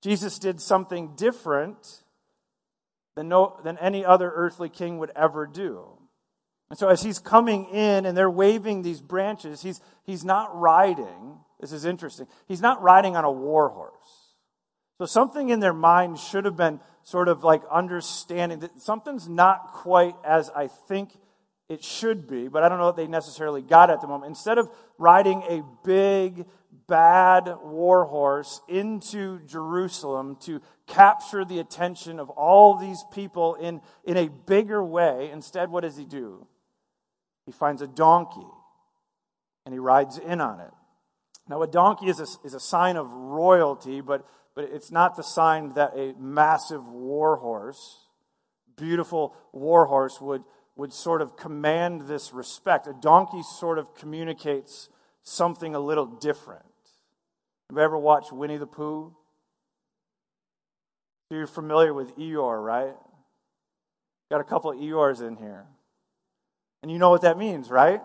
Jesus 0.02 0.40
did 0.40 0.60
something 0.60 1.14
different 1.14 2.02
than, 3.14 3.28
no, 3.28 3.56
than 3.62 3.78
any 3.78 4.04
other 4.04 4.32
earthly 4.34 4.68
king 4.68 4.98
would 4.98 5.12
ever 5.14 5.46
do. 5.46 5.84
And 6.70 6.76
so 6.76 6.88
as 6.88 7.04
he's 7.04 7.20
coming 7.20 7.66
in 7.66 8.04
and 8.04 8.16
they're 8.16 8.28
waving 8.28 8.82
these 8.82 9.00
branches, 9.00 9.62
he's, 9.62 9.80
he's 10.02 10.24
not 10.24 10.58
riding. 10.58 11.38
This 11.60 11.70
is 11.70 11.84
interesting. 11.84 12.26
He's 12.48 12.60
not 12.60 12.82
riding 12.82 13.14
on 13.14 13.22
a 13.22 13.30
war 13.30 13.68
horse. 13.68 13.92
So 14.98 15.06
something 15.06 15.50
in 15.50 15.60
their 15.60 15.72
mind 15.72 16.18
should 16.18 16.46
have 16.46 16.56
been 16.56 16.80
sort 17.04 17.28
of 17.28 17.44
like 17.44 17.62
understanding 17.70 18.58
that 18.58 18.80
something's 18.80 19.28
not 19.28 19.68
quite 19.72 20.16
as 20.24 20.50
I 20.50 20.66
think 20.66 21.12
it 21.68 21.84
should 21.84 22.26
be, 22.26 22.48
but 22.48 22.62
I 22.62 22.68
don't 22.68 22.78
know 22.78 22.86
that 22.86 22.96
they 22.96 23.06
necessarily 23.06 23.60
got 23.60 23.90
at 23.90 24.00
the 24.00 24.06
moment. 24.06 24.30
Instead 24.30 24.56
of 24.56 24.70
riding 24.96 25.42
a 25.48 25.62
big, 25.84 26.46
bad 26.86 27.54
war 27.62 28.06
horse 28.06 28.62
into 28.68 29.40
Jerusalem 29.40 30.36
to 30.42 30.62
capture 30.86 31.44
the 31.44 31.58
attention 31.58 32.18
of 32.18 32.30
all 32.30 32.78
these 32.78 33.04
people 33.12 33.54
in, 33.56 33.82
in 34.04 34.16
a 34.16 34.28
bigger 34.28 34.82
way, 34.82 35.30
instead, 35.30 35.70
what 35.70 35.82
does 35.82 35.96
he 35.96 36.06
do? 36.06 36.46
He 37.44 37.52
finds 37.52 37.82
a 37.82 37.86
donkey 37.86 38.46
and 39.66 39.74
he 39.74 39.78
rides 39.78 40.16
in 40.16 40.40
on 40.40 40.60
it. 40.60 40.70
Now, 41.48 41.62
a 41.62 41.66
donkey 41.66 42.06
is 42.06 42.20
a, 42.20 42.46
is 42.46 42.54
a 42.54 42.60
sign 42.60 42.96
of 42.96 43.10
royalty, 43.12 44.00
but, 44.00 44.26
but 44.54 44.64
it's 44.64 44.90
not 44.90 45.16
the 45.16 45.22
sign 45.22 45.74
that 45.74 45.92
a 45.94 46.14
massive 46.18 46.86
war 46.88 47.36
horse, 47.36 48.06
beautiful 48.76 49.34
war 49.52 49.86
horse, 49.86 50.20
would, 50.20 50.44
would 50.78 50.92
sort 50.92 51.20
of 51.20 51.36
command 51.36 52.02
this 52.02 52.32
respect. 52.32 52.86
A 52.86 52.94
donkey 52.94 53.42
sort 53.42 53.78
of 53.78 53.94
communicates 53.96 54.88
something 55.24 55.74
a 55.74 55.80
little 55.80 56.06
different. 56.06 56.62
Have 57.68 57.76
you 57.76 57.82
ever 57.82 57.98
watched 57.98 58.32
Winnie 58.32 58.56
the 58.56 58.66
Pooh? 58.66 59.12
You're 61.30 61.48
familiar 61.48 61.92
with 61.92 62.16
Eeyore, 62.16 62.64
right? 62.64 62.94
Got 64.30 64.40
a 64.40 64.44
couple 64.44 64.70
of 64.70 64.78
Eeyores 64.78 65.20
in 65.20 65.36
here. 65.36 65.66
And 66.82 66.92
you 66.92 66.98
know 66.98 67.10
what 67.10 67.22
that 67.22 67.36
means, 67.36 67.70
right? 67.70 68.00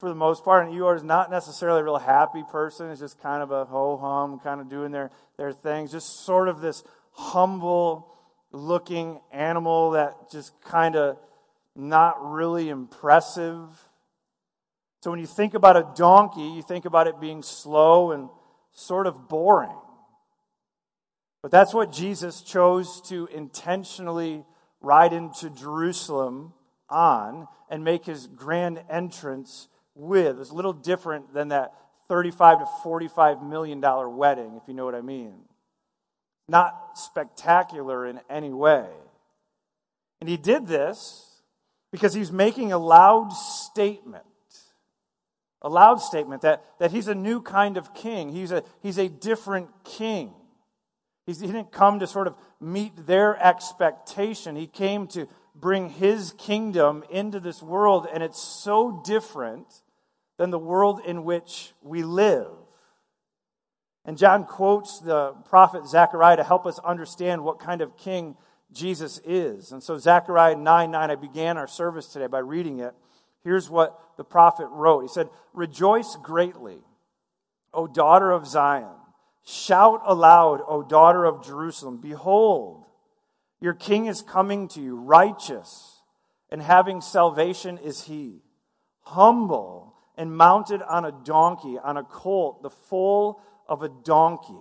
For 0.00 0.10
the 0.10 0.14
most 0.14 0.44
part, 0.44 0.68
an 0.68 0.74
Eeyore 0.74 0.96
is 0.96 1.02
not 1.02 1.30
necessarily 1.30 1.80
a 1.80 1.84
real 1.84 1.96
happy 1.96 2.44
person. 2.52 2.90
It's 2.90 3.00
just 3.00 3.18
kind 3.22 3.42
of 3.42 3.50
a 3.50 3.64
ho 3.64 3.96
hum, 3.96 4.38
kind 4.38 4.60
of 4.60 4.68
doing 4.68 4.92
their, 4.92 5.10
their 5.38 5.50
things. 5.50 5.92
Just 5.92 6.26
sort 6.26 6.48
of 6.48 6.60
this 6.60 6.84
humble 7.12 8.13
looking 8.54 9.20
animal 9.32 9.92
that 9.92 10.30
just 10.30 10.52
kind 10.62 10.96
of 10.96 11.18
not 11.74 12.32
really 12.32 12.68
impressive. 12.68 13.58
So 15.02 15.10
when 15.10 15.20
you 15.20 15.26
think 15.26 15.54
about 15.54 15.76
a 15.76 15.86
donkey, 15.96 16.42
you 16.42 16.62
think 16.62 16.84
about 16.84 17.08
it 17.08 17.20
being 17.20 17.42
slow 17.42 18.12
and 18.12 18.28
sort 18.72 19.06
of 19.06 19.28
boring. 19.28 19.76
But 21.42 21.50
that's 21.50 21.74
what 21.74 21.92
Jesus 21.92 22.40
chose 22.40 23.02
to 23.08 23.26
intentionally 23.26 24.44
ride 24.80 25.12
into 25.12 25.50
Jerusalem 25.50 26.54
on 26.88 27.48
and 27.68 27.84
make 27.84 28.06
his 28.06 28.26
grand 28.26 28.82
entrance 28.88 29.68
with. 29.94 30.40
It's 30.40 30.50
a 30.50 30.54
little 30.54 30.72
different 30.72 31.34
than 31.34 31.48
that 31.48 31.74
35 32.08 32.60
to 32.60 32.66
45 32.82 33.42
million 33.42 33.80
dollar 33.80 34.08
wedding, 34.08 34.58
if 34.60 34.68
you 34.68 34.74
know 34.74 34.84
what 34.84 34.94
I 34.94 35.00
mean. 35.00 35.34
Not 36.48 36.98
spectacular 36.98 38.06
in 38.06 38.20
any 38.28 38.52
way. 38.52 38.86
And 40.20 40.28
he 40.28 40.36
did 40.36 40.66
this 40.66 41.40
because 41.90 42.14
he's 42.14 42.32
making 42.32 42.72
a 42.72 42.78
loud 42.78 43.32
statement 43.32 44.24
a 45.64 45.68
loud 45.70 45.96
statement 45.96 46.42
that, 46.42 46.62
that 46.78 46.90
he's 46.90 47.08
a 47.08 47.14
new 47.14 47.40
kind 47.40 47.78
of 47.78 47.94
king. 47.94 48.28
He's 48.28 48.52
a, 48.52 48.62
he's 48.82 48.98
a 48.98 49.08
different 49.08 49.70
king. 49.82 50.30
He's, 51.26 51.40
he 51.40 51.46
didn't 51.46 51.72
come 51.72 52.00
to 52.00 52.06
sort 52.06 52.26
of 52.26 52.36
meet 52.60 53.06
their 53.06 53.42
expectation. 53.42 54.56
He 54.56 54.66
came 54.66 55.06
to 55.08 55.26
bring 55.54 55.88
his 55.88 56.34
kingdom 56.36 57.02
into 57.10 57.40
this 57.40 57.62
world, 57.62 58.06
and 58.12 58.22
it's 58.22 58.42
so 58.42 59.00
different 59.06 59.66
than 60.36 60.50
the 60.50 60.58
world 60.58 61.00
in 61.04 61.24
which 61.24 61.72
we 61.80 62.02
live. 62.02 62.50
And 64.04 64.18
John 64.18 64.44
quotes 64.44 65.00
the 65.00 65.32
prophet 65.48 65.86
Zechariah 65.86 66.36
to 66.36 66.44
help 66.44 66.66
us 66.66 66.78
understand 66.80 67.42
what 67.42 67.58
kind 67.58 67.80
of 67.80 67.96
king 67.96 68.36
Jesus 68.72 69.20
is. 69.24 69.72
And 69.72 69.82
so, 69.82 69.98
Zechariah 69.98 70.56
9 70.56 70.90
9, 70.90 71.10
I 71.10 71.14
began 71.14 71.56
our 71.56 71.68
service 71.68 72.08
today 72.08 72.26
by 72.26 72.40
reading 72.40 72.80
it. 72.80 72.94
Here's 73.42 73.70
what 73.70 73.98
the 74.16 74.24
prophet 74.24 74.66
wrote 74.66 75.02
He 75.02 75.08
said, 75.08 75.28
Rejoice 75.52 76.16
greatly, 76.22 76.78
O 77.72 77.86
daughter 77.86 78.30
of 78.30 78.46
Zion. 78.46 78.96
Shout 79.46 80.00
aloud, 80.06 80.60
O 80.66 80.82
daughter 80.82 81.24
of 81.24 81.44
Jerusalem. 81.44 81.98
Behold, 81.98 82.84
your 83.60 83.74
king 83.74 84.06
is 84.06 84.22
coming 84.22 84.68
to 84.68 84.80
you, 84.80 84.96
righteous, 84.96 86.00
and 86.50 86.62
having 86.62 87.00
salvation 87.00 87.78
is 87.78 88.04
he, 88.04 88.42
humble 89.02 89.94
and 90.16 90.36
mounted 90.36 90.82
on 90.82 91.04
a 91.04 91.12
donkey, 91.12 91.78
on 91.78 91.96
a 91.96 92.04
colt, 92.04 92.62
the 92.62 92.70
foal 92.70 93.40
of 93.68 93.82
a 93.82 93.88
donkey. 93.88 94.58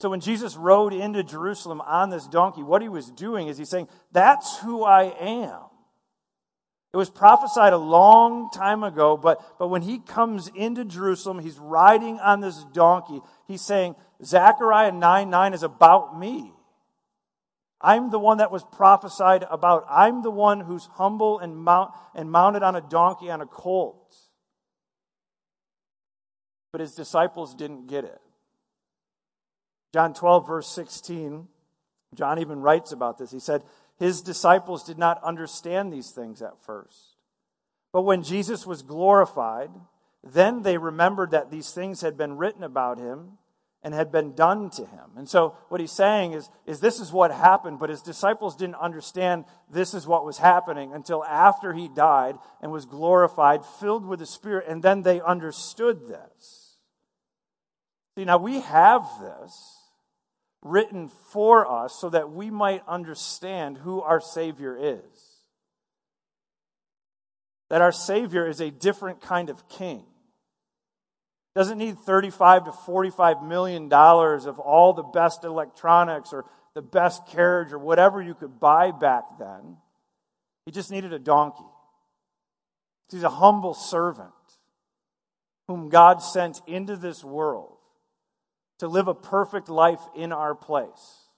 So 0.00 0.08
when 0.08 0.20
Jesus 0.20 0.56
rode 0.56 0.94
into 0.94 1.22
Jerusalem 1.22 1.80
on 1.82 2.10
this 2.10 2.26
donkey, 2.26 2.62
what 2.62 2.80
he 2.80 2.88
was 2.88 3.10
doing 3.10 3.48
is 3.48 3.58
he's 3.58 3.68
saying, 3.68 3.88
That's 4.12 4.58
who 4.58 4.82
I 4.82 5.14
am. 5.20 5.60
It 6.92 6.96
was 6.96 7.10
prophesied 7.10 7.72
a 7.72 7.78
long 7.78 8.50
time 8.50 8.82
ago, 8.82 9.16
but, 9.16 9.58
but 9.58 9.68
when 9.68 9.82
he 9.82 10.00
comes 10.00 10.48
into 10.56 10.84
Jerusalem, 10.84 11.38
he's 11.38 11.58
riding 11.58 12.18
on 12.18 12.40
this 12.40 12.64
donkey. 12.72 13.20
He's 13.46 13.62
saying, 13.62 13.94
Zechariah 14.24 14.90
9 14.90 15.30
9 15.30 15.54
is 15.54 15.62
about 15.62 16.18
me. 16.18 16.52
I'm 17.80 18.10
the 18.10 18.18
one 18.18 18.38
that 18.38 18.50
was 18.50 18.64
prophesied 18.64 19.44
about. 19.50 19.86
I'm 19.88 20.22
the 20.22 20.30
one 20.30 20.60
who's 20.60 20.86
humble 20.86 21.38
and, 21.38 21.56
mount, 21.56 21.92
and 22.14 22.30
mounted 22.30 22.62
on 22.62 22.76
a 22.76 22.80
donkey 22.80 23.30
on 23.30 23.40
a 23.40 23.46
colt. 23.46 23.99
But 26.72 26.80
his 26.80 26.94
disciples 26.94 27.54
didn't 27.54 27.88
get 27.88 28.04
it. 28.04 28.20
John 29.92 30.14
12, 30.14 30.46
verse 30.46 30.68
16, 30.68 31.48
John 32.14 32.38
even 32.38 32.60
writes 32.60 32.92
about 32.92 33.18
this. 33.18 33.32
He 33.32 33.40
said, 33.40 33.64
his 33.98 34.22
disciples 34.22 34.84
did 34.84 34.98
not 34.98 35.22
understand 35.22 35.92
these 35.92 36.10
things 36.10 36.42
at 36.42 36.62
first. 36.64 37.16
But 37.92 38.02
when 38.02 38.22
Jesus 38.22 38.66
was 38.66 38.82
glorified, 38.82 39.70
then 40.22 40.62
they 40.62 40.78
remembered 40.78 41.32
that 41.32 41.50
these 41.50 41.72
things 41.72 42.00
had 42.00 42.16
been 42.16 42.36
written 42.36 42.62
about 42.62 42.98
him 42.98 43.32
and 43.82 43.94
had 43.94 44.12
been 44.12 44.34
done 44.34 44.70
to 44.70 44.84
him. 44.84 45.10
And 45.16 45.28
so 45.28 45.56
what 45.68 45.80
he's 45.80 45.92
saying 45.92 46.32
is, 46.32 46.50
is 46.66 46.80
this 46.80 47.00
is 47.00 47.12
what 47.12 47.30
happened, 47.30 47.78
but 47.78 47.88
his 47.88 48.02
disciples 48.02 48.54
didn't 48.54 48.74
understand 48.76 49.44
this 49.70 49.94
is 49.94 50.06
what 50.06 50.24
was 50.24 50.38
happening 50.38 50.92
until 50.92 51.24
after 51.24 51.72
he 51.72 51.88
died 51.88 52.36
and 52.60 52.70
was 52.70 52.84
glorified, 52.84 53.64
filled 53.64 54.04
with 54.06 54.18
the 54.18 54.26
Spirit, 54.26 54.66
and 54.68 54.82
then 54.82 55.02
they 55.02 55.20
understood 55.20 56.08
this. 56.08 56.59
See, 58.20 58.26
now 58.26 58.36
we 58.36 58.60
have 58.60 59.08
this 59.18 59.78
written 60.60 61.08
for 61.32 61.66
us 61.66 61.96
so 61.98 62.10
that 62.10 62.30
we 62.30 62.50
might 62.50 62.82
understand 62.86 63.78
who 63.78 64.02
our 64.02 64.20
Savior 64.20 64.76
is. 64.78 65.40
That 67.70 67.80
our 67.80 67.92
Savior 67.92 68.46
is 68.46 68.60
a 68.60 68.70
different 68.70 69.22
kind 69.22 69.48
of 69.48 69.66
king 69.70 70.04
doesn't 71.54 71.78
need 71.78 71.98
35 71.98 72.66
to 72.66 72.72
45 72.72 73.42
million 73.42 73.88
dollars 73.88 74.44
of 74.44 74.58
all 74.58 74.92
the 74.92 75.02
best 75.02 75.44
electronics 75.44 76.34
or 76.34 76.44
the 76.74 76.82
best 76.82 77.26
carriage 77.28 77.72
or 77.72 77.78
whatever 77.78 78.20
you 78.20 78.34
could 78.34 78.60
buy 78.60 78.90
back 78.90 79.24
then. 79.38 79.78
He 80.66 80.72
just 80.72 80.90
needed 80.90 81.14
a 81.14 81.18
donkey. 81.18 81.64
He's 83.10 83.22
a 83.22 83.30
humble 83.30 83.72
servant 83.72 84.30
whom 85.68 85.88
God 85.88 86.18
sent 86.18 86.60
into 86.66 86.96
this 86.96 87.24
world 87.24 87.78
to 88.80 88.88
live 88.88 89.08
a 89.08 89.14
perfect 89.14 89.68
life 89.68 90.00
in 90.16 90.32
our 90.32 90.54
place. 90.54 91.28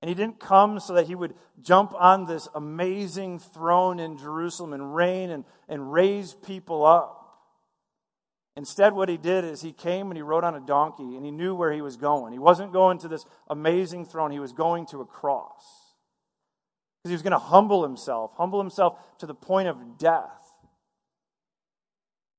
And 0.00 0.08
he 0.08 0.14
didn't 0.14 0.40
come 0.40 0.80
so 0.80 0.94
that 0.94 1.06
he 1.06 1.14
would 1.14 1.34
jump 1.62 1.92
on 1.94 2.26
this 2.26 2.48
amazing 2.54 3.38
throne 3.38 4.00
in 4.00 4.18
Jerusalem 4.18 4.72
and 4.72 4.94
reign 4.94 5.30
and, 5.30 5.44
and 5.68 5.92
raise 5.92 6.32
people 6.32 6.84
up. 6.84 7.22
Instead, 8.56 8.94
what 8.94 9.10
he 9.10 9.18
did 9.18 9.44
is 9.44 9.60
he 9.60 9.72
came 9.72 10.10
and 10.10 10.16
he 10.16 10.22
rode 10.22 10.44
on 10.44 10.54
a 10.54 10.60
donkey 10.60 11.14
and 11.14 11.24
he 11.24 11.30
knew 11.30 11.54
where 11.54 11.72
he 11.72 11.82
was 11.82 11.98
going. 11.98 12.32
He 12.32 12.38
wasn't 12.38 12.72
going 12.72 12.98
to 13.00 13.08
this 13.08 13.26
amazing 13.48 14.06
throne, 14.06 14.30
he 14.30 14.38
was 14.38 14.52
going 14.52 14.86
to 14.86 15.02
a 15.02 15.06
cross. 15.06 15.62
Because 17.02 17.10
he 17.10 17.14
was 17.14 17.22
going 17.22 17.32
to 17.32 17.38
humble 17.38 17.82
himself, 17.82 18.32
humble 18.36 18.60
himself 18.60 18.98
to 19.18 19.26
the 19.26 19.34
point 19.34 19.68
of 19.68 19.98
death. 19.98 20.30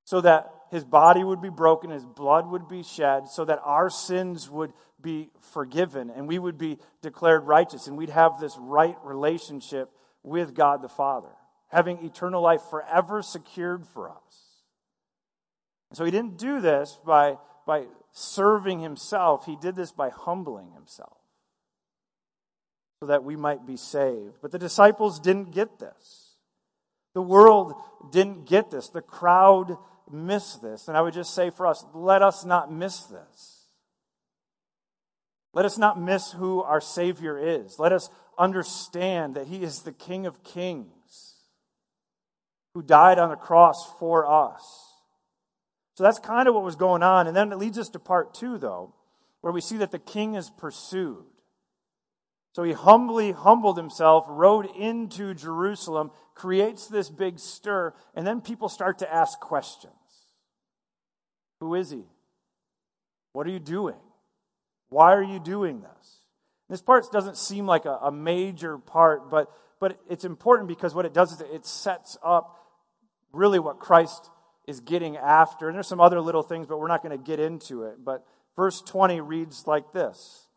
So 0.05 0.21
that 0.21 0.49
his 0.69 0.83
body 0.83 1.23
would 1.23 1.41
be 1.41 1.49
broken, 1.49 1.89
his 1.89 2.05
blood 2.05 2.49
would 2.49 2.67
be 2.67 2.83
shed, 2.83 3.27
so 3.27 3.45
that 3.45 3.61
our 3.63 3.89
sins 3.89 4.49
would 4.49 4.73
be 5.01 5.29
forgiven 5.39 6.09
and 6.09 6.27
we 6.27 6.39
would 6.39 6.57
be 6.57 6.77
declared 7.01 7.43
righteous 7.43 7.87
and 7.87 7.97
we'd 7.97 8.09
have 8.09 8.39
this 8.39 8.57
right 8.59 8.97
relationship 9.03 9.89
with 10.23 10.53
God 10.53 10.81
the 10.81 10.89
Father, 10.89 11.29
having 11.69 12.03
eternal 12.03 12.41
life 12.41 12.61
forever 12.69 13.21
secured 13.21 13.85
for 13.85 14.09
us. 14.09 14.47
So 15.93 16.03
he 16.03 16.11
didn't 16.11 16.37
do 16.37 16.59
this 16.59 16.99
by, 17.05 17.37
by 17.65 17.85
serving 18.11 18.79
himself, 18.79 19.45
he 19.45 19.55
did 19.55 19.75
this 19.75 19.91
by 19.91 20.09
humbling 20.09 20.71
himself 20.71 21.17
so 22.99 23.05
that 23.05 23.23
we 23.23 23.35
might 23.35 23.65
be 23.65 23.77
saved. 23.77 24.37
But 24.41 24.51
the 24.51 24.59
disciples 24.59 25.19
didn't 25.19 25.51
get 25.51 25.79
this. 25.79 26.35
The 27.13 27.21
world 27.21 27.75
didn't 28.11 28.45
get 28.45 28.71
this. 28.71 28.89
The 28.89 29.01
crowd 29.01 29.77
missed 30.11 30.61
this. 30.61 30.87
And 30.87 30.97
I 30.97 31.01
would 31.01 31.13
just 31.13 31.33
say 31.33 31.49
for 31.49 31.67
us, 31.67 31.85
let 31.93 32.21
us 32.21 32.45
not 32.45 32.71
miss 32.71 33.01
this. 33.03 33.65
Let 35.53 35.65
us 35.65 35.77
not 35.77 35.99
miss 35.99 36.31
who 36.31 36.61
our 36.61 36.81
Savior 36.81 37.37
is. 37.37 37.79
Let 37.79 37.91
us 37.91 38.09
understand 38.37 39.35
that 39.35 39.47
He 39.47 39.63
is 39.63 39.81
the 39.81 39.91
King 39.91 40.25
of 40.25 40.43
Kings 40.43 40.91
who 42.77 42.83
died 42.83 43.17
on 43.17 43.29
the 43.29 43.35
cross 43.35 43.91
for 43.97 44.31
us. 44.31 44.93
So 45.95 46.03
that's 46.03 46.19
kind 46.19 46.47
of 46.47 46.53
what 46.53 46.63
was 46.63 46.75
going 46.75 47.01
on. 47.01 47.25
And 47.25 47.35
then 47.35 47.51
it 47.51 47.57
leads 47.57 47.79
us 47.79 47.89
to 47.89 47.99
part 47.99 48.35
two, 48.35 48.59
though, 48.59 48.93
where 49.41 49.51
we 49.51 49.61
see 49.61 49.77
that 49.77 49.89
the 49.89 49.97
king 49.97 50.35
is 50.35 50.51
pursued. 50.51 51.25
So 52.53 52.61
he 52.61 52.73
humbly 52.73 53.31
humbled 53.31 53.77
himself, 53.77 54.25
rode 54.27 54.67
into 54.75 55.33
Jerusalem, 55.33 56.11
creates 56.35 56.85
this 56.85 57.09
big 57.09 57.39
stir, 57.39 57.95
and 58.13 58.27
then 58.27 58.41
people 58.41 58.69
start 58.69 58.99
to 58.99 59.11
ask 59.11 59.39
questions 59.39 59.96
Who 61.59 61.75
is 61.75 61.89
he? 61.89 62.03
What 63.33 63.47
are 63.47 63.51
you 63.51 63.59
doing? 63.59 63.95
Why 64.89 65.13
are 65.13 65.23
you 65.23 65.39
doing 65.39 65.81
this? 65.81 66.21
This 66.69 66.81
part 66.81 67.05
doesn't 67.11 67.37
seem 67.37 67.65
like 67.65 67.85
a, 67.85 67.97
a 68.03 68.11
major 68.11 68.77
part, 68.77 69.29
but, 69.29 69.51
but 69.79 69.99
it's 70.09 70.25
important 70.25 70.67
because 70.67 70.93
what 70.93 71.05
it 71.05 71.13
does 71.13 71.33
is 71.33 71.41
it 71.41 71.65
sets 71.65 72.17
up 72.23 72.57
really 73.31 73.59
what 73.59 73.79
Christ 73.79 74.29
is 74.67 74.81
getting 74.81 75.17
after. 75.17 75.67
And 75.67 75.75
there's 75.75 75.87
some 75.87 76.01
other 76.01 76.19
little 76.19 76.43
things, 76.43 76.67
but 76.67 76.79
we're 76.79 76.87
not 76.87 77.01
going 77.01 77.17
to 77.17 77.23
get 77.23 77.39
into 77.39 77.83
it. 77.83 78.03
But 78.03 78.25
verse 78.55 78.81
20 78.81 79.21
reads 79.21 79.65
like 79.65 79.93
this 79.93 80.47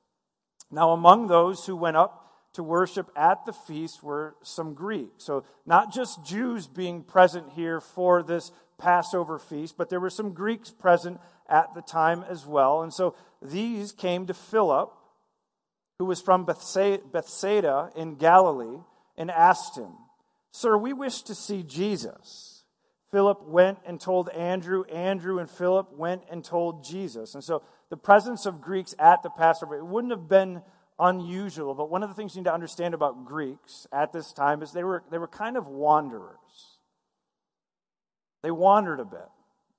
Now, 0.71 0.91
among 0.91 1.29
those 1.29 1.67
who 1.67 1.77
went 1.77 1.97
up 1.97 2.27
to 2.55 2.63
worship 2.65 3.11
at 3.15 3.47
the 3.47 3.53
feast 3.53 4.03
were 4.03 4.35
some 4.43 4.75
Greeks. 4.75 5.25
So, 5.25 5.45
not 5.65 5.93
just 5.93 6.25
Jews 6.25 6.67
being 6.67 7.05
present 7.05 7.51
here 7.51 7.81
for 7.81 8.23
this 8.23 8.51
Passover 8.81 9.39
feast, 9.39 9.77
but 9.77 9.91
there 9.91 10.01
were 10.01 10.11
some 10.11 10.33
Greeks 10.33 10.71
present 10.71 11.21
at 11.49 11.75
the 11.75 11.83
time 11.83 12.25
as 12.29 12.47
well. 12.47 12.83
And 12.83 12.93
so 12.93 13.15
these 13.43 13.93
came 13.93 14.27
to 14.27 14.35
Philip, 14.35 14.93
who 15.99 16.07
was 16.07 16.21
from 16.21 16.45
Bethsaida 16.45 17.91
in 17.95 18.17
Galilee, 18.17 18.81
and 19.17 19.31
asked 19.31 19.77
him, 19.77 19.93
Sir, 20.53 20.77
we 20.77 20.93
wish 20.93 21.23
to 21.23 21.35
see 21.35 21.63
Jesus. 21.63 22.65
Philip 23.11 23.47
went 23.47 23.79
and 23.87 24.01
told 24.01 24.29
Andrew. 24.31 24.85
Andrew 24.85 25.39
and 25.39 25.51
Philip 25.51 25.93
went 25.97 26.23
and 26.31 26.45
told 26.45 26.85
Jesus. 26.85 27.35
And 27.35 27.43
so 27.45 27.63
the 27.91 27.97
presence 27.97 28.47
of 28.47 28.61
Greeks 28.61 28.95
at 28.99 29.23
the 29.23 29.31
Passover, 29.31 29.77
it 29.77 29.85
wouldn't 29.85 30.13
have 30.13 30.29
been 30.29 30.63
unusual. 30.99 31.75
But 31.75 31.91
one 31.91 32.03
of 32.03 32.09
the 32.09 32.15
things 32.15 32.35
you 32.35 32.41
need 32.41 32.47
to 32.47 32.55
understand 32.55 32.95
about 32.95 33.25
Greeks 33.25 33.87
at 33.93 34.13
this 34.13 34.33
time 34.33 34.63
is 34.63 34.73
they 34.73 34.85
were, 34.85 35.03
they 35.11 35.19
were 35.19 35.29
kind 35.29 35.57
of 35.57 35.67
wanderers. 35.67 36.40
They 38.43 38.51
wandered 38.51 39.01
a 39.01 39.05
bit. 39.05 39.29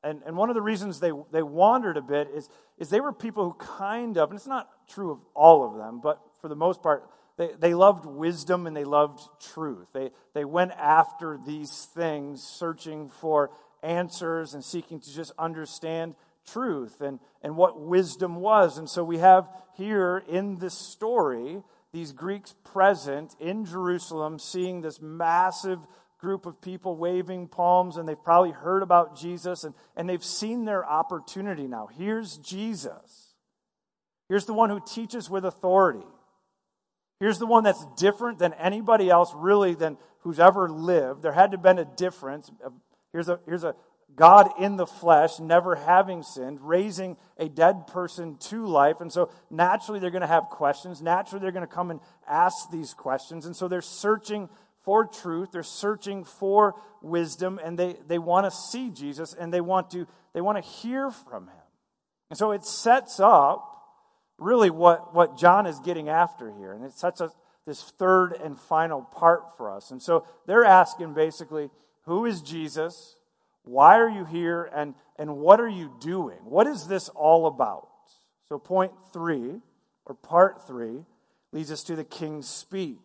And, 0.04 0.22
and 0.26 0.36
one 0.36 0.50
of 0.50 0.56
the 0.56 0.62
reasons 0.62 1.00
they, 1.00 1.12
they 1.32 1.44
wandered 1.44 1.98
a 1.98 2.02
bit 2.02 2.30
is, 2.34 2.50
is 2.78 2.90
they 2.90 3.02
were 3.02 3.14
people 3.14 3.44
who 3.46 3.54
kind 3.54 4.18
of, 4.18 4.30
and 4.30 4.38
it's 4.38 4.48
not 4.48 4.70
true 4.90 5.12
of 5.12 5.20
all 5.36 5.68
of 5.68 5.78
them, 5.78 6.00
but 6.02 6.20
for 6.42 6.48
the 6.48 6.56
most 6.56 6.82
part, 6.82 7.08
they, 7.38 7.50
they 7.60 7.74
loved 7.74 8.06
wisdom 8.06 8.66
and 8.68 8.76
they 8.76 8.84
loved 8.84 9.22
truth. 9.54 9.88
They, 9.94 10.10
they 10.34 10.46
went 10.46 10.72
after 10.72 11.40
these 11.46 11.88
things, 11.94 12.44
searching 12.44 13.10
for 13.10 13.52
answers 13.84 14.54
and 14.54 14.64
seeking 14.64 15.00
to 15.00 15.14
just 15.14 15.32
understand 15.38 16.16
truth 16.46 17.02
and, 17.02 17.20
and 17.44 17.56
what 17.56 17.80
wisdom 17.80 18.36
was. 18.36 18.78
And 18.78 18.90
so 18.90 19.04
we 19.04 19.20
have 19.20 19.48
here 19.76 20.24
in 20.28 20.58
this 20.58 20.74
story 20.74 21.62
these 21.94 22.12
Greeks 22.12 22.56
present 22.64 23.36
in 23.40 23.66
Jerusalem 23.66 24.40
seeing 24.40 24.82
this 24.82 25.02
massive 25.02 25.80
group 26.22 26.46
of 26.46 26.62
people 26.62 26.96
waving 26.96 27.48
palms, 27.48 27.98
and 27.98 28.08
they've 28.08 28.24
probably 28.24 28.52
heard 28.52 28.84
about 28.84 29.18
Jesus 29.18 29.64
and, 29.64 29.74
and 29.98 30.08
they've 30.08 30.24
seen 30.24 30.66
their 30.66 30.86
opportunity 30.86 31.68
now. 31.68 31.90
Here's 31.98 32.38
Jesus. 32.38 33.34
Here's 34.30 34.46
the 34.46 34.54
one 34.54 34.70
who 34.70 34.80
teaches 34.80 35.30
with 35.30 35.44
authority. 35.44 36.06
Here's 37.20 37.40
the 37.40 37.48
one 37.48 37.64
that's 37.64 37.86
different 37.98 38.40
than 38.40 38.54
anybody 38.54 39.10
else, 39.10 39.34
really, 39.36 39.74
than 39.74 39.98
who's 40.20 40.40
ever 40.40 40.70
lived. 40.70 41.24
There 41.24 41.32
had 41.32 41.52
to 41.52 41.58
have 41.58 41.64
been 41.64 41.80
a 41.80 41.86
difference. 41.86 42.52
Here's 43.12 43.28
a, 43.28 43.40
here's 43.46 43.64
a 43.64 43.76
God 44.16 44.52
in 44.60 44.76
the 44.76 44.88
flesh, 44.88 45.40
never 45.40 45.76
having 45.76 46.24
sinned, 46.24 46.60
raising 46.62 47.18
a 47.38 47.50
dead 47.50 47.88
person 47.88 48.38
to 48.38 48.66
life. 48.66 49.02
And 49.02 49.12
so 49.12 49.32
naturally, 49.50 50.00
they're 50.00 50.12
going 50.12 50.22
to 50.22 50.28
have 50.28 50.46
questions. 50.46 51.02
Naturally, 51.02 51.42
they're 51.42 51.52
going 51.52 51.68
to 51.68 51.74
come 51.74 51.92
and 51.92 52.00
ask 52.28 52.70
these 52.72 52.94
questions. 52.94 53.46
And 53.46 53.56
so 53.56 53.68
they're 53.68 53.82
searching 53.82 54.50
for 54.84 55.06
truth. 55.06 55.50
They're 55.52 55.64
searching 55.64 56.24
for 56.24 56.76
wisdom, 57.02 57.60
and 57.64 57.78
they, 57.78 57.96
they 58.08 58.20
want 58.20 58.46
to 58.46 58.52
see 58.52 58.90
Jesus 58.90 59.34
and 59.34 59.54
they 59.54 59.62
want 59.62 59.92
to, 59.92 60.08
they 60.34 60.42
want 60.42 60.64
to 60.64 60.70
hear 60.70 61.12
from 61.12 61.48
him. 61.48 61.56
And 62.30 62.38
so 62.38 62.52
it 62.52 62.66
sets 62.66 63.20
up 63.20 63.68
really 64.38 64.70
what, 64.70 65.14
what 65.14 65.38
John 65.38 65.66
is 65.66 65.80
getting 65.80 66.10
after 66.10 66.52
here. 66.52 66.74
And 66.74 66.84
it 66.84 66.94
sets 66.94 67.22
up 67.22 67.32
this 67.66 67.84
third 68.00 68.34
and 68.34 68.60
final 68.60 69.02
part 69.02 69.58
for 69.58 69.72
us. 69.72 69.92
And 69.92 70.02
so 70.02 70.26
they're 70.48 70.66
asking 70.66 71.14
basically, 71.14 71.70
who 72.06 72.26
is 72.26 72.42
Jesus? 72.42 73.16
Why 73.64 74.00
are 74.00 74.10
you 74.10 74.26
here? 74.26 74.70
And, 74.74 74.96
and 75.20 75.38
what 75.38 75.60
are 75.60 75.70
you 75.70 75.96
doing? 76.00 76.40
What 76.44 76.68
is 76.68 76.88
this 76.88 77.10
all 77.10 77.46
about? 77.46 77.88
So, 78.50 78.58
point 78.58 78.92
three, 79.14 79.62
or 80.06 80.16
part 80.16 80.68
three, 80.68 81.06
leads 81.54 81.72
us 81.72 81.84
to 81.84 81.96
the 81.96 82.04
king's 82.04 82.50
speech. 82.50 82.98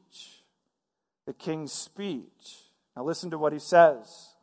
The 1.27 1.35
king's 1.35 1.73
speech. 1.73 2.63
Now, 2.97 3.05
listen 3.05 3.31
to 3.31 3.39
what 3.39 3.53
he 3.53 3.59
says. 3.59 4.35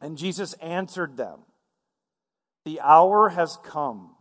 And 0.00 0.16
Jesus 0.16 0.52
answered 0.54 1.16
them 1.16 1.40
The 2.64 2.80
hour 2.80 3.30
has 3.30 3.58
come 3.64 4.14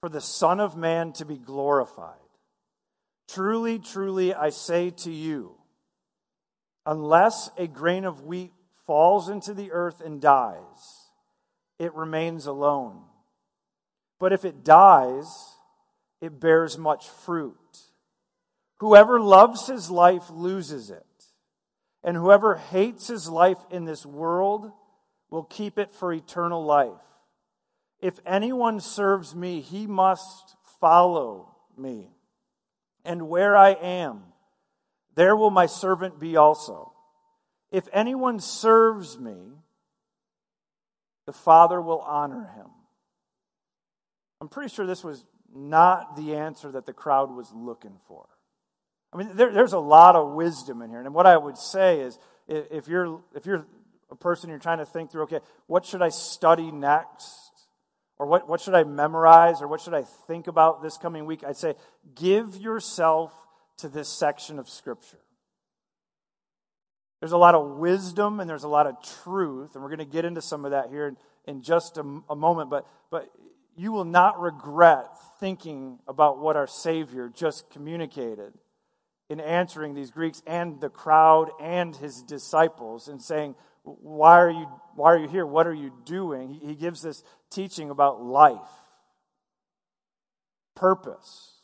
for 0.00 0.08
the 0.08 0.20
Son 0.20 0.60
of 0.60 0.76
Man 0.76 1.12
to 1.14 1.24
be 1.24 1.38
glorified. 1.38 2.18
Truly, 3.28 3.78
truly, 3.78 4.34
I 4.34 4.50
say 4.50 4.90
to 4.90 5.10
you, 5.10 5.56
unless 6.84 7.48
a 7.56 7.66
grain 7.66 8.04
of 8.04 8.22
wheat 8.22 8.52
falls 8.86 9.30
into 9.30 9.54
the 9.54 9.72
earth 9.72 10.02
and 10.02 10.20
dies, 10.20 11.08
it 11.78 11.94
remains 11.94 12.46
alone. 12.46 13.00
but 14.20 14.32
if 14.32 14.44
it 14.44 14.62
dies, 14.64 15.56
it 16.20 16.38
bears 16.40 16.78
much 16.78 17.08
fruit. 17.08 17.56
Whoever 18.84 19.18
loves 19.18 19.66
his 19.66 19.90
life 19.90 20.28
loses 20.28 20.90
it, 20.90 21.06
and 22.02 22.18
whoever 22.18 22.56
hates 22.56 23.06
his 23.06 23.30
life 23.30 23.56
in 23.70 23.86
this 23.86 24.04
world 24.04 24.70
will 25.30 25.44
keep 25.44 25.78
it 25.78 25.94
for 25.94 26.12
eternal 26.12 26.62
life. 26.62 27.00
If 27.98 28.20
anyone 28.26 28.80
serves 28.80 29.34
me, 29.34 29.62
he 29.62 29.86
must 29.86 30.56
follow 30.80 31.56
me. 31.78 32.10
And 33.06 33.30
where 33.30 33.56
I 33.56 33.70
am, 33.70 34.24
there 35.14 35.34
will 35.34 35.50
my 35.50 35.64
servant 35.64 36.20
be 36.20 36.36
also. 36.36 36.92
If 37.72 37.88
anyone 37.90 38.38
serves 38.38 39.18
me, 39.18 39.54
the 41.24 41.32
Father 41.32 41.80
will 41.80 42.00
honor 42.00 42.50
him. 42.54 42.66
I'm 44.42 44.50
pretty 44.50 44.74
sure 44.74 44.84
this 44.84 45.02
was 45.02 45.24
not 45.56 46.16
the 46.16 46.34
answer 46.34 46.70
that 46.72 46.84
the 46.84 46.92
crowd 46.92 47.34
was 47.34 47.50
looking 47.50 47.98
for. 48.06 48.26
I 49.14 49.18
mean, 49.18 49.30
there, 49.34 49.52
there's 49.52 49.72
a 49.72 49.78
lot 49.78 50.16
of 50.16 50.32
wisdom 50.32 50.82
in 50.82 50.90
here. 50.90 51.00
And 51.00 51.14
what 51.14 51.26
I 51.26 51.36
would 51.36 51.56
say 51.56 52.00
is 52.00 52.18
if 52.48 52.88
you're, 52.88 53.20
if 53.34 53.46
you're 53.46 53.64
a 54.10 54.16
person 54.16 54.50
you're 54.50 54.58
trying 54.58 54.78
to 54.78 54.86
think 54.86 55.12
through, 55.12 55.22
okay, 55.22 55.40
what 55.68 55.86
should 55.86 56.02
I 56.02 56.08
study 56.08 56.72
next? 56.72 57.38
Or 58.18 58.26
what, 58.26 58.48
what 58.48 58.60
should 58.60 58.74
I 58.74 58.82
memorize? 58.82 59.62
Or 59.62 59.68
what 59.68 59.80
should 59.80 59.94
I 59.94 60.02
think 60.26 60.48
about 60.48 60.82
this 60.82 60.96
coming 60.96 61.26
week? 61.26 61.44
I'd 61.44 61.56
say 61.56 61.74
give 62.16 62.56
yourself 62.56 63.32
to 63.78 63.88
this 63.88 64.08
section 64.08 64.58
of 64.58 64.68
Scripture. 64.68 65.18
There's 67.20 67.32
a 67.32 67.38
lot 67.38 67.54
of 67.54 67.78
wisdom 67.78 68.40
and 68.40 68.50
there's 68.50 68.64
a 68.64 68.68
lot 68.68 68.86
of 68.86 68.96
truth, 69.22 69.74
and 69.74 69.82
we're 69.82 69.88
going 69.88 69.98
to 69.98 70.04
get 70.04 70.24
into 70.24 70.42
some 70.42 70.64
of 70.64 70.72
that 70.72 70.90
here 70.90 71.06
in, 71.06 71.16
in 71.46 71.62
just 71.62 71.96
a, 71.98 72.20
a 72.28 72.36
moment. 72.36 72.68
But, 72.68 72.86
but 73.10 73.30
you 73.76 73.92
will 73.92 74.04
not 74.04 74.40
regret 74.40 75.06
thinking 75.38 76.00
about 76.06 76.38
what 76.38 76.56
our 76.56 76.66
Savior 76.66 77.30
just 77.32 77.70
communicated 77.70 78.52
in 79.30 79.40
answering 79.40 79.94
these 79.94 80.10
Greeks 80.10 80.42
and 80.46 80.80
the 80.80 80.90
crowd 80.90 81.50
and 81.60 81.96
his 81.96 82.22
disciples 82.22 83.08
and 83.08 83.20
saying, 83.20 83.54
Why 83.82 84.40
are 84.40 84.50
you, 84.50 84.68
why 84.94 85.12
are 85.12 85.18
you 85.18 85.28
here? 85.28 85.46
What 85.46 85.66
are 85.66 85.74
you 85.74 85.92
doing? 86.04 86.52
He, 86.54 86.68
he 86.68 86.74
gives 86.74 87.02
this 87.02 87.22
teaching 87.50 87.90
about 87.90 88.22
life, 88.22 88.58
purpose, 90.74 91.60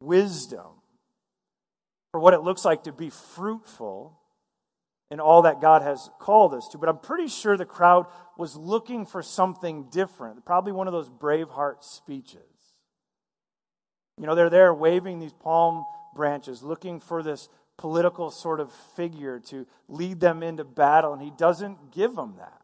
wisdom, 0.00 0.80
for 2.12 2.20
what 2.20 2.34
it 2.34 2.40
looks 2.40 2.64
like 2.64 2.84
to 2.84 2.92
be 2.92 3.10
fruitful 3.10 4.18
in 5.10 5.20
all 5.20 5.42
that 5.42 5.60
God 5.60 5.82
has 5.82 6.08
called 6.18 6.54
us 6.54 6.68
to. 6.68 6.78
But 6.78 6.88
I'm 6.88 6.98
pretty 6.98 7.28
sure 7.28 7.56
the 7.56 7.64
crowd 7.64 8.06
was 8.38 8.56
looking 8.56 9.04
for 9.04 9.22
something 9.22 9.88
different, 9.90 10.44
probably 10.44 10.72
one 10.72 10.86
of 10.86 10.92
those 10.92 11.10
Braveheart 11.10 11.82
speeches. 11.82 12.40
You 14.18 14.26
know, 14.26 14.34
they're 14.34 14.50
there 14.50 14.72
waving 14.72 15.18
these 15.18 15.32
palm 15.32 15.84
branches, 16.14 16.62
looking 16.62 17.00
for 17.00 17.22
this 17.22 17.48
political 17.76 18.30
sort 18.30 18.60
of 18.60 18.72
figure 18.96 19.40
to 19.40 19.66
lead 19.88 20.20
them 20.20 20.42
into 20.42 20.64
battle, 20.64 21.12
and 21.12 21.22
he 21.22 21.32
doesn't 21.36 21.92
give 21.92 22.14
them 22.14 22.34
that. 22.38 22.60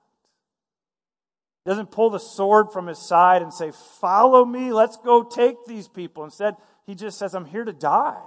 He 1.64 1.70
doesn't 1.70 1.90
pull 1.90 2.10
the 2.10 2.18
sword 2.18 2.72
from 2.72 2.86
his 2.86 3.06
side 3.06 3.42
and 3.42 3.52
say, 3.52 3.72
Follow 4.00 4.44
me, 4.44 4.72
let's 4.72 4.96
go 4.96 5.22
take 5.22 5.56
these 5.66 5.88
people. 5.88 6.24
Instead, 6.24 6.56
he 6.86 6.94
just 6.94 7.18
says, 7.18 7.34
I'm 7.34 7.44
here 7.44 7.64
to 7.64 7.72
die. 7.72 8.22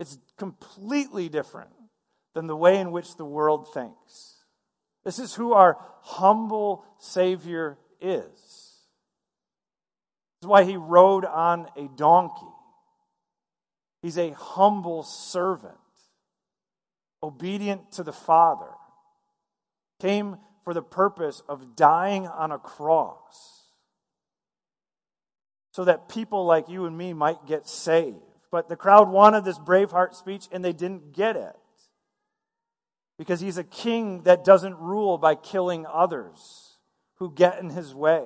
It's 0.00 0.18
completely 0.36 1.28
different 1.28 1.70
than 2.34 2.46
the 2.46 2.56
way 2.56 2.78
in 2.78 2.90
which 2.90 3.16
the 3.16 3.24
world 3.24 3.72
thinks. 3.72 4.36
This 5.04 5.18
is 5.18 5.34
who 5.34 5.52
our 5.52 5.78
humble 6.02 6.84
Savior 6.98 7.78
is. 8.00 8.24
This 10.40 10.42
is 10.42 10.48
why 10.48 10.64
he 10.64 10.76
rode 10.76 11.24
on 11.24 11.68
a 11.76 11.88
donkey. 11.96 12.49
He's 14.02 14.18
a 14.18 14.30
humble 14.30 15.02
servant, 15.02 15.74
obedient 17.22 17.92
to 17.92 18.02
the 18.02 18.12
Father, 18.12 18.70
came 20.00 20.38
for 20.64 20.72
the 20.72 20.82
purpose 20.82 21.42
of 21.48 21.76
dying 21.76 22.26
on 22.26 22.52
a 22.52 22.58
cross 22.58 23.64
so 25.72 25.84
that 25.84 26.08
people 26.08 26.46
like 26.46 26.68
you 26.68 26.86
and 26.86 26.96
me 26.96 27.12
might 27.12 27.46
get 27.46 27.68
saved. 27.68 28.16
But 28.50 28.68
the 28.68 28.76
crowd 28.76 29.08
wanted 29.08 29.44
this 29.44 29.58
Braveheart 29.58 30.14
speech 30.14 30.48
and 30.50 30.64
they 30.64 30.72
didn't 30.72 31.12
get 31.12 31.36
it. 31.36 31.56
Because 33.18 33.40
he's 33.40 33.58
a 33.58 33.64
king 33.64 34.22
that 34.22 34.44
doesn't 34.44 34.78
rule 34.78 35.18
by 35.18 35.34
killing 35.34 35.86
others 35.86 36.78
who 37.16 37.32
get 37.32 37.58
in 37.60 37.68
his 37.70 37.94
way. 37.94 38.24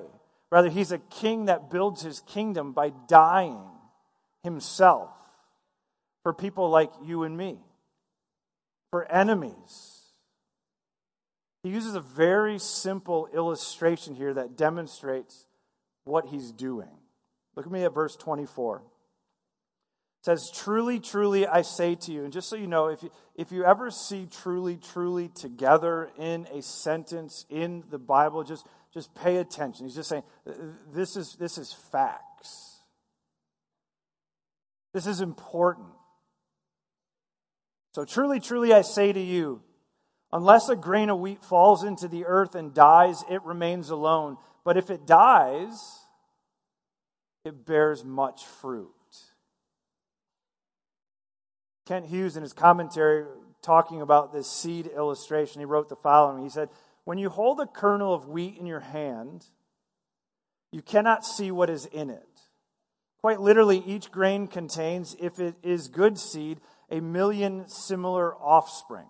Rather, 0.49 0.69
he's 0.69 0.93
a 0.93 0.97
king 0.97 1.45
that 1.45 1.69
builds 1.69 2.01
his 2.01 2.21
kingdom 2.21 2.71
by 2.71 2.91
dying 3.07 3.61
himself 4.41 5.09
for 6.25 6.33
people 6.33 6.71
like 6.71 6.89
you 7.03 7.21
and 7.21 7.37
me, 7.37 7.59
for 8.89 9.05
enemies. 9.11 10.01
He 11.61 11.69
uses 11.69 11.93
a 11.93 11.99
very 11.99 12.57
simple 12.57 13.29
illustration 13.31 14.15
here 14.15 14.33
that 14.33 14.57
demonstrates 14.57 15.45
what 16.03 16.25
he's 16.25 16.51
doing. 16.51 16.89
Look 17.55 17.67
at 17.67 17.71
me 17.71 17.83
at 17.83 17.93
verse 17.93 18.15
24. 18.15 18.77
It 18.77 18.81
says, 20.23 20.49
Truly, 20.51 20.99
truly, 20.99 21.45
I 21.45 21.61
say 21.61 21.93
to 21.93 22.11
you, 22.11 22.23
and 22.23 22.33
just 22.33 22.49
so 22.49 22.55
you 22.55 22.65
know, 22.65 22.87
if 22.87 23.03
you, 23.03 23.11
if 23.35 23.51
you 23.51 23.63
ever 23.63 23.91
see 23.91 24.25
truly, 24.25 24.77
truly 24.77 25.27
together 25.27 26.09
in 26.17 26.47
a 26.51 26.63
sentence 26.63 27.45
in 27.51 27.83
the 27.91 27.99
Bible, 27.99 28.43
just, 28.43 28.65
just 28.91 29.13
pay 29.13 29.37
attention. 29.37 29.85
He's 29.85 29.93
just 29.93 30.09
saying, 30.09 30.23
this 30.91 31.17
is, 31.17 31.35
this 31.35 31.59
is 31.59 31.71
facts. 31.91 32.79
This 34.91 35.05
is 35.05 35.21
important. 35.21 35.89
So 37.95 38.03
truly, 38.03 38.41
truly, 38.41 38.73
I 38.73 38.81
say 38.81 39.13
to 39.13 39.21
you, 39.21 39.61
unless 40.33 40.67
a 40.67 40.75
grain 40.75 41.09
of 41.09 41.21
wheat 41.21 41.41
falls 41.41 41.81
into 41.81 42.09
the 42.09 42.25
earth 42.25 42.53
and 42.53 42.73
dies, 42.73 43.23
it 43.29 43.41
remains 43.43 43.89
alone. 43.89 44.35
But 44.65 44.75
if 44.75 44.89
it 44.89 45.07
dies, 45.07 45.79
it 47.45 47.65
bears 47.65 48.03
much 48.03 48.43
fruit. 48.43 48.91
Kent 51.85 52.07
Hughes, 52.07 52.35
in 52.35 52.43
his 52.43 52.51
commentary, 52.51 53.27
talking 53.61 54.01
about 54.01 54.33
this 54.33 54.51
seed 54.51 54.87
illustration, 54.87 55.61
he 55.61 55.65
wrote 55.65 55.87
the 55.87 55.95
following. 55.95 56.43
He 56.43 56.49
said, 56.49 56.67
When 57.05 57.17
you 57.17 57.29
hold 57.29 57.61
a 57.61 57.65
kernel 57.65 58.13
of 58.13 58.27
wheat 58.27 58.57
in 58.59 58.65
your 58.65 58.81
hand, 58.81 59.45
you 60.73 60.81
cannot 60.81 61.25
see 61.25 61.49
what 61.49 61.69
is 61.69 61.85
in 61.85 62.09
it. 62.09 62.27
Quite 63.21 63.39
literally, 63.39 63.81
each 63.85 64.11
grain 64.11 64.47
contains, 64.47 65.15
if 65.17 65.39
it 65.39 65.55
is 65.63 65.87
good 65.87 66.19
seed, 66.19 66.59
a 66.89 66.99
million 66.99 67.67
similar 67.67 68.35
offspring. 68.35 69.07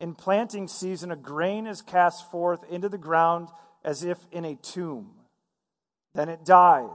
In 0.00 0.14
planting 0.14 0.68
season, 0.68 1.12
a 1.12 1.16
grain 1.16 1.66
is 1.66 1.82
cast 1.82 2.30
forth 2.30 2.64
into 2.70 2.88
the 2.88 2.98
ground 2.98 3.48
as 3.84 4.02
if 4.04 4.18
in 4.32 4.44
a 4.44 4.56
tomb. 4.56 5.12
Then 6.14 6.28
it 6.28 6.44
dies, 6.44 6.90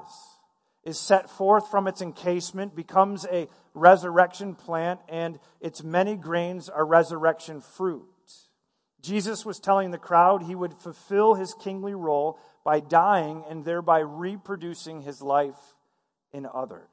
is 0.83 0.99
set 0.99 1.29
forth 1.29 1.69
from 1.71 1.88
its 1.88 2.01
encasement, 2.01 2.75
becomes 2.75 3.25
a 3.31 3.47
resurrection 3.73 4.55
plant, 4.55 4.99
and 5.10 5.39
its 5.62 5.83
many 5.83 6.15
grains 6.15 6.69
are 6.69 6.86
resurrection 6.86 7.62
fruit. 7.62 8.05
Jesus 9.01 9.45
was 9.45 9.60
telling 9.60 9.91
the 9.91 9.97
crowd 9.97 10.43
he 10.43 10.55
would 10.55 10.73
fulfill 10.73 11.36
his 11.36 11.53
kingly 11.53 11.93
role 11.93 12.39
by 12.65 12.79
dying 12.79 13.43
and 13.49 13.63
thereby 13.63 13.99
reproducing 13.99 15.01
his 15.01 15.21
life 15.21 15.75
in 16.33 16.45
others. 16.45 16.89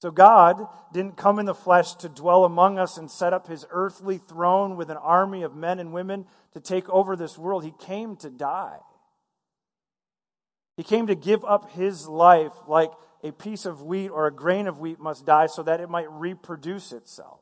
So 0.00 0.10
God 0.10 0.66
didn't 0.92 1.18
come 1.18 1.38
in 1.38 1.44
the 1.44 1.54
flesh 1.54 1.94
to 1.96 2.08
dwell 2.08 2.44
among 2.44 2.78
us 2.78 2.96
and 2.96 3.10
set 3.10 3.34
up 3.34 3.46
his 3.46 3.66
earthly 3.70 4.16
throne 4.16 4.76
with 4.76 4.90
an 4.90 4.96
army 4.96 5.42
of 5.42 5.54
men 5.54 5.78
and 5.78 5.92
women 5.92 6.24
to 6.52 6.60
take 6.60 6.88
over 6.88 7.16
this 7.16 7.36
world. 7.36 7.64
He 7.64 7.74
came 7.78 8.16
to 8.16 8.30
die. 8.30 8.78
He 10.78 10.82
came 10.82 11.08
to 11.08 11.14
give 11.14 11.44
up 11.44 11.72
his 11.72 12.08
life 12.08 12.52
like 12.66 12.90
a 13.22 13.30
piece 13.30 13.66
of 13.66 13.82
wheat 13.82 14.08
or 14.08 14.26
a 14.26 14.32
grain 14.32 14.66
of 14.66 14.78
wheat 14.78 14.98
must 14.98 15.26
die 15.26 15.46
so 15.46 15.62
that 15.64 15.80
it 15.80 15.90
might 15.90 16.10
reproduce 16.10 16.92
itself. 16.92 17.40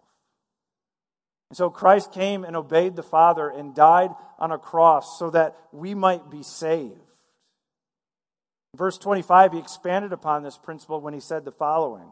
And 1.51 1.57
so 1.57 1.71
Christ 1.71 2.13
came 2.13 2.43
and 2.43 2.57
obeyed 2.57 2.97
the 2.97 3.05
Father 3.05 3.49
and 3.49 3.73
died 3.73 4.11
on 4.41 4.51
a 4.51 4.59
cross 4.59 5.17
so 5.17 5.31
that 5.31 5.57
we 5.71 5.95
might 5.95 6.29
be 6.29 6.43
saved. 6.43 6.99
Verse 8.75 8.99
25, 8.99 9.53
he 9.53 9.59
expanded 9.61 10.13
upon 10.13 10.43
this 10.43 10.59
principle 10.59 11.01
when 11.01 11.15
he 11.15 11.21
said 11.21 11.45
the 11.45 11.53
following. 11.53 12.09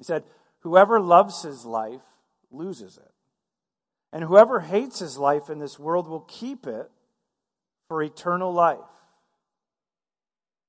He 0.00 0.04
said, 0.04 0.24
Whoever 0.60 0.98
loves 0.98 1.42
his 1.42 1.66
life 1.66 2.00
loses 2.50 2.96
it. 2.96 3.12
And 4.14 4.24
whoever 4.24 4.60
hates 4.60 4.98
his 4.98 5.18
life 5.18 5.50
in 5.50 5.58
this 5.58 5.78
world 5.78 6.08
will 6.08 6.20
keep 6.20 6.66
it 6.66 6.90
for 7.86 8.02
eternal 8.02 8.50
life. 8.50 8.78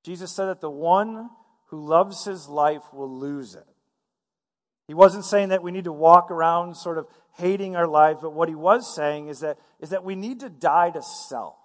Jesus 0.04 0.36
said 0.36 0.48
that 0.48 0.60
the 0.60 0.70
one 0.70 1.30
who 1.67 1.80
loves 1.80 2.26
his 2.26 2.50
life 2.50 2.84
will 2.91 3.10
lose 3.10 3.56
it. 3.56 3.65
He 4.88 4.94
wasn't 4.94 5.24
saying 5.24 5.50
that 5.50 5.63
we 5.63 5.72
need 5.72 5.86
to 5.86 5.94
walk 5.94 6.30
around 6.30 6.76
sort 6.76 6.98
of 6.98 7.08
hating 7.38 7.78
our 7.78 7.88
lives, 7.88 8.20
but 8.22 8.34
what 8.34 8.50
he 8.50 8.56
was 8.56 8.94
saying 8.94 9.30
is 9.30 9.39
that, 9.39 9.58
is 9.80 9.91
that 9.91 10.04
we 10.04 10.15
need 10.15 10.41
to 10.41 10.50
die 10.50 10.89
to 10.89 11.02
self. 11.02 11.56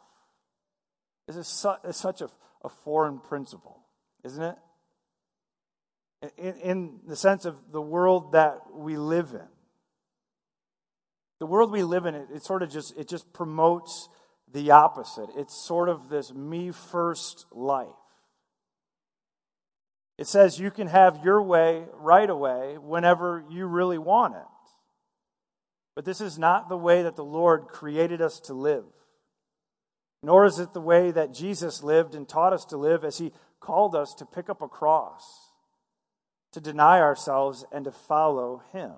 This 1.27 1.37
is 1.37 1.49
su- 1.49 1.75
such 1.91 2.21
a, 2.21 2.29
a 2.63 2.69
foreign 2.69 3.19
principle, 3.19 3.81
isn't 4.23 4.43
it? 4.43 4.57
In, 6.39 6.55
in 6.57 7.01
the 7.07 7.17
sense 7.17 7.45
of 7.45 7.57
the 7.73 7.81
world 7.81 8.33
that 8.33 8.61
we 8.73 8.97
live 8.97 9.33
in. 9.33 9.49
The 11.39 11.47
world 11.47 11.71
we 11.71 11.83
live 11.83 12.07
in, 12.07 12.15
it, 12.15 12.29
it 12.35 12.45
sort 12.45 12.63
of 12.63 12.71
just, 12.71 12.97
it 12.97 13.09
just 13.09 13.33
promotes 13.33 14.09
the 14.53 14.71
opposite. 14.71 15.29
It's 15.37 15.55
sort 15.55 15.89
of 15.89 16.09
this 16.09 16.33
me 16.33 16.71
first 16.71 17.45
life. 17.53 17.89
It 20.19 20.27
says 20.27 20.59
you 20.59 20.71
can 20.71 20.87
have 20.87 21.23
your 21.23 21.43
way 21.43 21.85
right 21.93 22.29
away 22.29 22.79
whenever 22.81 23.45
you 23.51 23.67
really 23.67 23.99
want 23.99 24.35
it. 24.35 24.43
But 25.95 26.07
this 26.07 26.21
is 26.21 26.39
not 26.39 26.69
the 26.69 26.77
way 26.77 27.03
that 27.03 27.17
the 27.17 27.25
Lord 27.25 27.69
created 27.69 28.23
us 28.23 28.41
to 28.41 28.55
live. 28.55 28.85
Nor 30.23 30.47
is 30.47 30.59
it 30.59 30.73
the 30.73 30.81
way 30.81 31.11
that 31.11 31.35
Jesus 31.35 31.83
lived 31.83 32.15
and 32.15 32.27
taught 32.27 32.53
us 32.53 32.65
to 32.67 32.77
live 32.77 33.05
as 33.05 33.19
he 33.19 33.33
called 33.61 33.95
us 33.95 34.15
to 34.15 34.27
pick 34.27 34.49
up 34.49 34.63
a 34.63 34.69
cross, 34.69 35.46
to 36.53 36.61
deny 36.61 37.01
ourselves, 37.01 37.65
and 37.73 37.85
to 37.85 37.93
follow 37.93 38.63
him. 38.73 38.93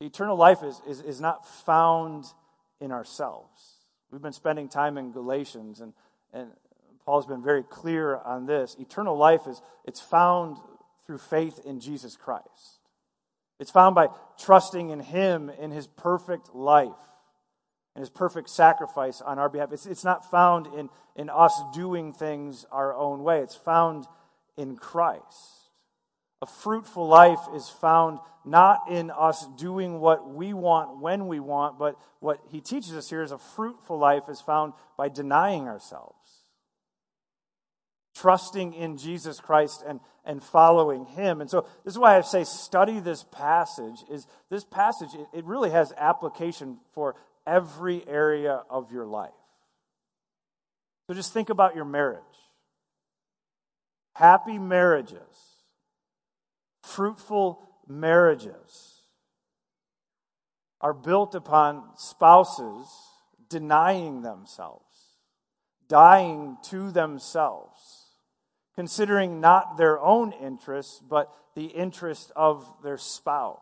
Eternal 0.00 0.36
life 0.36 0.62
is, 0.62 0.80
is, 0.86 1.00
is 1.00 1.20
not 1.20 1.46
found 1.64 2.26
in 2.80 2.92
ourselves. 2.92 3.76
We've 4.10 4.22
been 4.22 4.32
spending 4.32 4.68
time 4.68 4.98
in 4.98 5.12
Galatians, 5.12 5.80
and, 5.80 5.94
and 6.32 6.50
Paul's 7.04 7.26
been 7.26 7.42
very 7.42 7.62
clear 7.62 8.16
on 8.16 8.46
this. 8.46 8.76
Eternal 8.78 9.16
life 9.16 9.46
is 9.46 9.60
it's 9.84 10.00
found 10.00 10.58
through 11.06 11.18
faith 11.18 11.60
in 11.64 11.80
Jesus 11.80 12.16
Christ. 12.16 12.80
It's 13.58 13.70
found 13.70 13.94
by 13.94 14.08
trusting 14.38 14.90
in 14.90 15.00
Him 15.00 15.50
in 15.50 15.70
His 15.70 15.86
perfect 15.86 16.54
life 16.54 16.90
and 17.94 18.02
His 18.02 18.10
perfect 18.10 18.50
sacrifice 18.50 19.22
on 19.22 19.38
our 19.38 19.48
behalf. 19.48 19.72
It's, 19.72 19.86
it's 19.86 20.04
not 20.04 20.30
found 20.30 20.66
in, 20.78 20.90
in 21.14 21.30
us 21.30 21.58
doing 21.74 22.12
things 22.12 22.66
our 22.70 22.94
own 22.94 23.22
way, 23.22 23.40
it's 23.40 23.56
found 23.56 24.04
in 24.56 24.76
Christ. 24.76 25.56
A 26.42 26.46
fruitful 26.46 27.08
life 27.08 27.40
is 27.54 27.68
found 27.68 28.18
not 28.44 28.90
in 28.90 29.10
us 29.10 29.46
doing 29.56 30.00
what 30.00 30.28
we 30.28 30.52
want 30.52 31.00
when 31.00 31.28
we 31.28 31.40
want, 31.40 31.78
but 31.78 31.98
what 32.20 32.38
he 32.50 32.60
teaches 32.60 32.92
us 32.92 33.08
here 33.08 33.22
is 33.22 33.32
a 33.32 33.38
fruitful 33.38 33.98
life 33.98 34.24
is 34.28 34.40
found 34.40 34.74
by 34.96 35.08
denying 35.08 35.66
ourselves, 35.66 36.14
trusting 38.14 38.74
in 38.74 38.98
Jesus 38.98 39.40
Christ 39.40 39.82
and, 39.86 39.98
and 40.24 40.42
following 40.42 41.06
him. 41.06 41.40
And 41.40 41.50
so 41.50 41.66
this 41.84 41.94
is 41.94 41.98
why 41.98 42.16
I 42.16 42.20
say 42.20 42.44
study 42.44 43.00
this 43.00 43.24
passage 43.32 44.04
is 44.10 44.26
this 44.50 44.62
passage, 44.64 45.14
it, 45.14 45.38
it 45.38 45.44
really 45.44 45.70
has 45.70 45.92
application 45.96 46.78
for 46.92 47.16
every 47.46 48.06
area 48.06 48.62
of 48.68 48.92
your 48.92 49.06
life. 49.06 49.30
So 51.08 51.14
just 51.14 51.32
think 51.32 51.50
about 51.50 51.74
your 51.74 51.84
marriage. 51.84 52.22
Happy 54.16 54.58
marriages 54.58 55.20
fruitful 56.82 57.68
marriages 57.86 59.02
are 60.80 60.94
built 60.94 61.34
upon 61.34 61.82
spouses 61.96 62.86
denying 63.50 64.22
themselves, 64.22 65.18
dying 65.88 66.56
to 66.62 66.90
themselves, 66.90 68.06
considering 68.74 69.40
not 69.40 69.76
their 69.76 70.00
own 70.00 70.32
interests, 70.32 71.02
but 71.06 71.30
the 71.54 71.66
interest 71.66 72.32
of 72.34 72.66
their 72.82 72.98
spouse. 72.98 73.60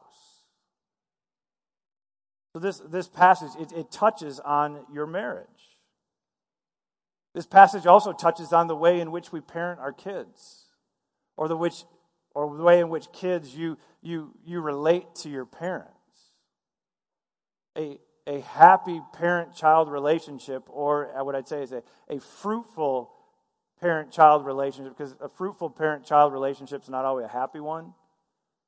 So, 2.53 2.61
this, 2.61 2.79
this 2.79 3.09
passage, 3.09 3.51
it, 3.61 3.73
it 3.73 3.91
touches 3.91 4.39
on 4.39 4.87
your 4.93 5.07
marriage. 5.07 5.49
This 7.35 7.47
passage 7.47 7.87
also 7.87 8.13
touches 8.13 8.53
on 8.53 8.69
the 8.69 8.77
way 8.77 9.01
in 9.01 9.11
which 9.11 9.33
we 9.33 9.41
parent 9.41 9.81
our 9.81 9.93
kids, 9.93 10.67
or 11.37 11.49
the 11.49 11.57
which 11.57 11.85
or 12.35 12.57
the 12.57 12.63
way 12.63 12.81
in 12.81 12.89
which 12.89 13.13
kids 13.13 13.55
you, 13.55 13.79
you, 14.03 14.33
you 14.45 14.61
relate 14.61 15.15
to 15.15 15.29
your 15.29 15.47
parents. 15.47 15.91
A, 17.79 17.99
a 18.27 18.41
happy 18.41 19.01
parent 19.13 19.55
child 19.55 19.89
relationship, 19.89 20.65
or 20.69 21.13
what 21.25 21.37
I'd 21.37 21.47
say 21.47 21.63
is 21.63 21.71
a, 21.71 21.83
a 22.09 22.19
fruitful 22.19 23.13
parent 23.81 24.11
child 24.11 24.45
relationship, 24.45 24.97
because 24.97 25.15
a 25.21 25.29
fruitful 25.29 25.71
parent 25.71 26.05
child 26.05 26.33
relationship 26.33 26.83
is 26.83 26.89
not 26.89 27.05
always 27.05 27.27
a 27.27 27.29
happy 27.29 27.61
one. 27.61 27.95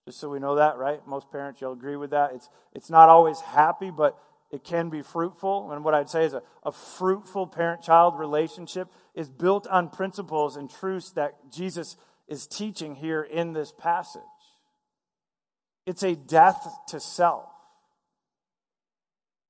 Just 0.07 0.21
so 0.21 0.29
we 0.29 0.39
know 0.39 0.55
that, 0.55 0.77
right? 0.77 1.05
Most 1.05 1.33
parents, 1.33 1.61
you'll 1.61 1.73
agree 1.73 1.97
with 1.97 2.11
that. 2.11 2.31
It's, 2.33 2.49
it's 2.73 2.91
not 2.91 3.09
always 3.09 3.41
happy, 3.41 3.91
but 3.91 4.17
it 4.51 4.63
can 4.65 4.91
be 4.91 5.03
fruitful. 5.03 5.73
And 5.73 5.85
what 5.85 5.95
I'd 5.95 6.11
say 6.11 6.25
is 6.25 6.35
a, 6.35 6.43
a 6.63 6.73
fruitful 6.73 7.49
parent 7.49 7.83
child 7.83 8.19
relationship 8.19 8.89
is 9.15 9.29
built 9.29 9.67
on 9.67 9.89
principles 9.89 10.57
and 10.57 10.71
truths 10.71 11.11
that 11.13 11.35
Jesus 11.51 11.97
is 12.29 12.47
teaching 12.47 12.95
here 12.95 13.23
in 13.23 13.53
this 13.53 13.73
passage. 13.73 14.23
It's 15.85 16.03
a 16.03 16.15
death 16.15 16.69
to 16.89 17.01
self. 17.01 17.49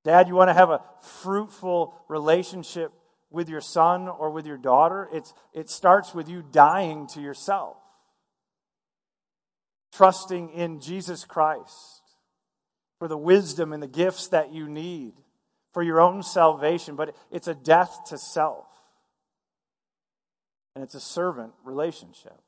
Dad, 0.04 0.28
you 0.28 0.34
want 0.34 0.50
to 0.50 0.54
have 0.54 0.70
a 0.70 0.82
fruitful 1.22 1.94
relationship 2.08 2.92
with 3.30 3.48
your 3.48 3.60
son 3.60 4.08
or 4.08 4.30
with 4.30 4.46
your 4.46 4.56
daughter? 4.56 5.08
It's, 5.12 5.34
it 5.52 5.68
starts 5.68 6.14
with 6.14 6.28
you 6.28 6.44
dying 6.52 7.06
to 7.08 7.20
yourself, 7.20 7.76
trusting 9.92 10.50
in 10.50 10.80
Jesus 10.80 11.24
Christ 11.24 12.05
for 12.98 13.08
the 13.08 13.18
wisdom 13.18 13.72
and 13.72 13.82
the 13.82 13.88
gifts 13.88 14.28
that 14.28 14.52
you 14.52 14.68
need 14.68 15.14
for 15.72 15.82
your 15.82 16.00
own 16.00 16.22
salvation. 16.22 16.96
But 16.96 17.14
it's 17.30 17.48
a 17.48 17.54
death 17.54 18.04
to 18.06 18.18
self, 18.18 18.66
and 20.74 20.82
it's 20.82 20.94
a 20.94 21.00
servant 21.00 21.52
relationship. 21.64 22.40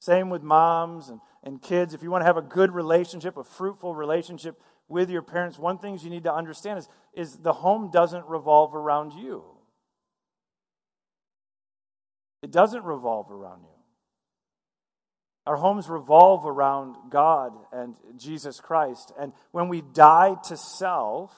Same 0.00 0.30
with 0.30 0.42
moms 0.42 1.08
and, 1.10 1.20
and 1.44 1.62
kids. 1.62 1.94
If 1.94 2.02
you 2.02 2.10
want 2.10 2.22
to 2.22 2.26
have 2.26 2.36
a 2.36 2.42
good 2.42 2.72
relationship, 2.72 3.36
a 3.36 3.44
fruitful 3.44 3.94
relationship 3.94 4.60
with 4.88 5.10
your 5.10 5.22
parents, 5.22 5.58
one 5.58 5.78
thing 5.78 5.96
you 6.02 6.10
need 6.10 6.24
to 6.24 6.34
understand 6.34 6.80
is, 6.80 6.88
is 7.14 7.36
the 7.36 7.52
home 7.52 7.90
doesn't 7.92 8.26
revolve 8.26 8.74
around 8.74 9.12
you. 9.12 9.44
It 12.42 12.50
doesn't 12.50 12.82
revolve 12.82 13.30
around 13.30 13.62
you. 13.62 13.71
Our 15.46 15.56
homes 15.56 15.88
revolve 15.88 16.46
around 16.46 16.96
God 17.10 17.52
and 17.72 17.96
Jesus 18.16 18.60
Christ. 18.60 19.12
And 19.18 19.32
when 19.50 19.68
we 19.68 19.80
die 19.80 20.36
to 20.48 20.56
self, 20.56 21.32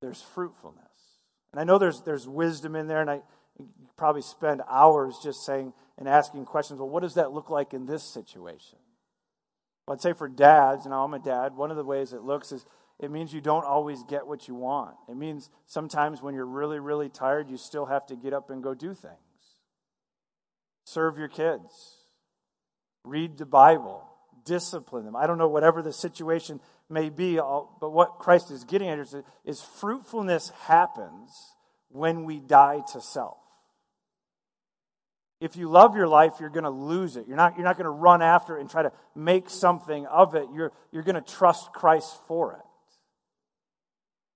there's 0.00 0.20
fruitfulness. 0.20 0.82
And 1.52 1.60
I 1.60 1.64
know 1.64 1.78
there's, 1.78 2.00
there's 2.02 2.26
wisdom 2.26 2.74
in 2.74 2.88
there, 2.88 3.00
and 3.00 3.10
I 3.10 3.20
probably 3.96 4.22
spend 4.22 4.62
hours 4.68 5.18
just 5.22 5.44
saying, 5.44 5.72
and 5.98 6.08
asking 6.08 6.46
questions 6.46 6.80
well, 6.80 6.88
what 6.88 7.02
does 7.02 7.14
that 7.14 7.32
look 7.32 7.50
like 7.50 7.74
in 7.74 7.86
this 7.86 8.02
situation? 8.02 8.78
Well, 9.86 9.94
I'd 9.94 10.00
say 10.00 10.14
for 10.14 10.28
dads, 10.28 10.84
and 10.84 10.94
I'm 10.94 11.14
a 11.14 11.18
dad, 11.18 11.56
one 11.56 11.70
of 11.70 11.76
the 11.76 11.84
ways 11.84 12.12
it 12.12 12.22
looks 12.22 12.50
is 12.50 12.64
it 12.98 13.10
means 13.10 13.32
you 13.32 13.40
don't 13.40 13.64
always 13.64 14.02
get 14.04 14.26
what 14.26 14.48
you 14.48 14.54
want. 14.54 14.94
It 15.08 15.16
means 15.16 15.50
sometimes 15.66 16.22
when 16.22 16.34
you're 16.34 16.46
really, 16.46 16.80
really 16.80 17.08
tired, 17.08 17.50
you 17.50 17.56
still 17.56 17.86
have 17.86 18.06
to 18.06 18.16
get 18.16 18.32
up 18.32 18.50
and 18.50 18.62
go 18.62 18.74
do 18.74 18.94
things. 18.94 19.14
Serve 20.84 21.18
your 21.18 21.28
kids, 21.28 21.98
read 23.04 23.38
the 23.38 23.46
Bible, 23.46 24.04
discipline 24.44 25.04
them. 25.04 25.16
I 25.16 25.26
don't 25.26 25.38
know, 25.38 25.48
whatever 25.48 25.82
the 25.82 25.92
situation 25.92 26.60
may 26.88 27.08
be, 27.08 27.36
but 27.36 27.92
what 27.92 28.18
Christ 28.18 28.50
is 28.50 28.64
getting 28.64 28.88
at 28.88 28.98
is, 28.98 29.14
is 29.44 29.60
fruitfulness 29.60 30.50
happens 30.64 31.30
when 31.88 32.24
we 32.24 32.40
die 32.40 32.80
to 32.92 33.00
self 33.00 33.38
if 35.42 35.56
you 35.56 35.68
love 35.68 35.96
your 35.96 36.06
life, 36.06 36.34
you're 36.38 36.50
going 36.50 36.62
to 36.62 36.70
lose 36.70 37.16
it. 37.16 37.26
You're 37.26 37.36
not, 37.36 37.56
you're 37.56 37.64
not 37.64 37.76
going 37.76 37.86
to 37.86 37.90
run 37.90 38.22
after 38.22 38.56
it 38.56 38.60
and 38.60 38.70
try 38.70 38.84
to 38.84 38.92
make 39.16 39.50
something 39.50 40.06
of 40.06 40.36
it. 40.36 40.46
You're, 40.54 40.70
you're 40.92 41.02
going 41.02 41.16
to 41.16 41.20
trust 41.20 41.72
Christ 41.72 42.16
for 42.28 42.52
it. 42.52 42.60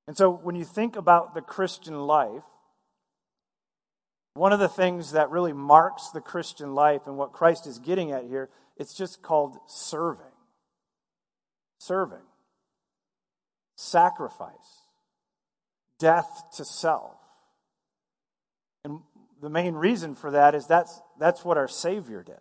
And 0.09 0.17
so 0.17 0.33
when 0.33 0.57
you 0.57 0.65
think 0.65 0.97
about 0.97 1.33
the 1.33 1.43
Christian 1.43 1.95
life, 1.95 2.43
one 4.37 4.53
of 4.53 4.59
the 4.59 4.69
things 4.69 5.13
that 5.13 5.31
really 5.31 5.53
marks 5.53 6.11
the 6.11 6.21
Christian 6.21 6.75
life 6.75 7.07
and 7.07 7.17
what 7.17 7.33
Christ 7.33 7.67
is 7.67 7.79
getting 7.79 8.13
at 8.13 8.25
here, 8.25 8.51
it's 8.77 8.95
just 8.95 9.23
called 9.23 9.57
serving. 9.67 10.27
Serving. 11.79 12.19
Sacrifice. 13.77 14.83
Death 15.99 16.45
to 16.57 16.65
self. 16.65 17.17
And 18.85 19.01
the 19.41 19.49
main 19.49 19.75
reason 19.75 20.15
for 20.15 20.31
that 20.31 20.55
is 20.55 20.67
that's, 20.67 21.01
that's 21.19 21.45
what 21.45 21.57
our 21.57 21.69
Savior 21.69 22.23
did. 22.23 22.37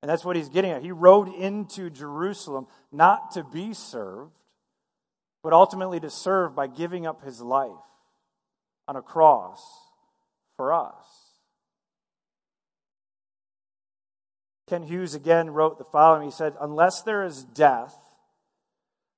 And 0.00 0.08
that's 0.08 0.24
what 0.24 0.36
he's 0.36 0.48
getting 0.48 0.70
at. 0.70 0.82
He 0.82 0.92
rode 0.92 1.28
into 1.28 1.90
Jerusalem 1.90 2.68
not 2.92 3.32
to 3.32 3.42
be 3.42 3.74
served, 3.74 4.32
but 5.42 5.52
ultimately 5.52 5.98
to 6.00 6.10
serve 6.10 6.54
by 6.54 6.68
giving 6.68 7.04
up 7.04 7.24
his 7.24 7.40
life 7.40 7.70
on 8.86 8.94
a 8.94 9.02
cross 9.02 9.60
for 10.58 10.74
us. 10.74 10.92
Kent 14.68 14.84
Hughes 14.84 15.14
again 15.14 15.50
wrote 15.50 15.78
the 15.78 15.84
following 15.84 16.24
He 16.24 16.30
said, 16.30 16.54
Unless 16.60 17.02
there 17.02 17.24
is 17.24 17.42
death, 17.42 17.94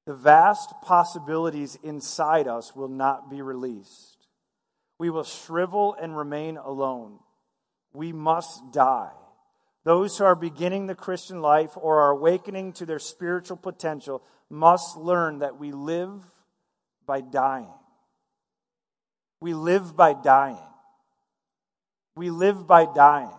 the 0.07 0.15
vast 0.15 0.71
possibilities 0.83 1.77
inside 1.83 2.47
us 2.47 2.77
will 2.77 2.89
not 2.89 3.29
be 3.29 3.43
released. 3.43 4.29
We 4.99 5.11
will 5.11 5.25
shrivel 5.25 5.97
and 6.01 6.17
remain 6.17 6.57
alone. 6.57 7.19
We 7.93 8.13
must 8.13 8.73
die. 8.73 9.11
Those 9.85 10.19
who 10.19 10.25
are 10.25 10.37
beginning 10.37 10.87
the 10.87 10.95
Christian 10.95 11.41
life 11.41 11.71
or 11.75 12.03
are 12.03 12.11
awakening 12.11 12.75
to 12.75 12.87
their 12.87 12.99
spiritual 12.99 13.57
potential 13.57 14.23
must 14.51 14.97
learn 14.97 15.39
that 15.39 15.59
we 15.59 15.73
live 15.73 16.23
by 17.07 17.23
dying. 17.23 17.73
We 19.41 19.55
live 19.55 19.97
by 19.97 20.13
dying. 20.13 20.59
We 22.21 22.29
live 22.29 22.67
by 22.67 22.85
dying. 22.85 23.33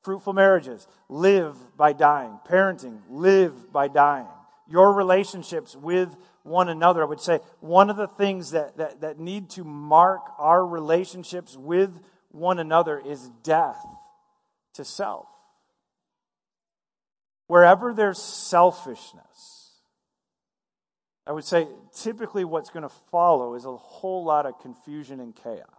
Fruitful 0.00 0.32
marriages 0.32 0.88
live 1.10 1.54
by 1.76 1.92
dying. 1.92 2.38
Parenting 2.48 3.00
live 3.10 3.70
by 3.70 3.88
dying. 3.88 4.26
Your 4.66 4.94
relationships 4.94 5.76
with 5.76 6.16
one 6.42 6.70
another. 6.70 7.02
I 7.02 7.04
would 7.04 7.20
say 7.20 7.40
one 7.60 7.90
of 7.90 7.98
the 7.98 8.08
things 8.08 8.52
that, 8.52 8.78
that, 8.78 9.02
that 9.02 9.18
need 9.18 9.50
to 9.50 9.64
mark 9.64 10.22
our 10.38 10.66
relationships 10.66 11.54
with 11.54 11.90
one 12.30 12.58
another 12.58 12.98
is 12.98 13.28
death 13.42 13.84
to 14.72 14.86
self. 14.86 15.26
Wherever 17.46 17.92
there's 17.92 18.22
selfishness, 18.22 19.72
I 21.26 21.32
would 21.32 21.44
say 21.44 21.68
typically 21.94 22.46
what's 22.46 22.70
going 22.70 22.84
to 22.84 22.94
follow 23.10 23.54
is 23.54 23.66
a 23.66 23.76
whole 23.76 24.24
lot 24.24 24.46
of 24.46 24.58
confusion 24.60 25.20
and 25.20 25.36
chaos. 25.36 25.77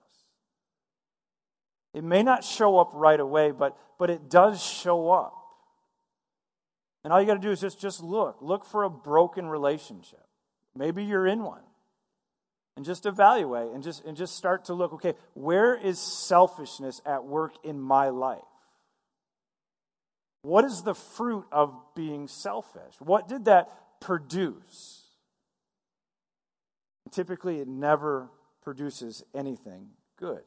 It 1.94 2.04
may 2.04 2.24
not 2.24 2.44
show 2.44 2.78
up 2.78 2.92
right 2.94 3.20
away, 3.20 3.52
but, 3.52 3.78
but 3.98 4.10
it 4.10 4.30
does 4.30 4.64
show 4.64 5.12
up. 5.12 5.36
And 7.04 7.12
all 7.12 7.20
you 7.20 7.28
got 7.28 7.36
to 7.36 7.40
do 7.40 7.52
is 7.52 7.62
just, 7.62 7.80
just 7.80 8.04
look. 8.04 8.38
Look 8.42 8.66
for 8.66 8.84
a 8.84 8.90
broken 8.90 9.48
relationship. 9.48 10.24
Maybe 10.76 11.04
you're 11.04 11.26
in 11.26 11.44
one. 11.44 11.62
And 12.76 12.86
just 12.86 13.06
evaluate 13.06 13.72
and 13.74 13.84
just, 13.84 14.06
and 14.06 14.16
just 14.16 14.36
start 14.36 14.66
to 14.66 14.74
look 14.74 14.94
okay, 14.94 15.16
where 15.34 15.76
is 15.76 16.00
selfishness 16.00 17.02
at 17.06 17.26
work 17.26 17.54
in 17.64 17.80
my 17.80 18.10
life? 18.10 18.40
What 20.44 20.64
is 20.64 20.84
the 20.84 20.96
fruit 20.96 21.46
of 21.52 21.74
being 21.96 22.28
selfish? 22.28 22.96
What 23.00 23.28
did 23.28 23.46
that 23.46 23.70
produce? 24.00 25.04
Typically, 27.12 27.60
it 27.60 27.68
never 27.68 28.30
produces 28.62 29.24
anything 29.34 29.90
good. 30.18 30.44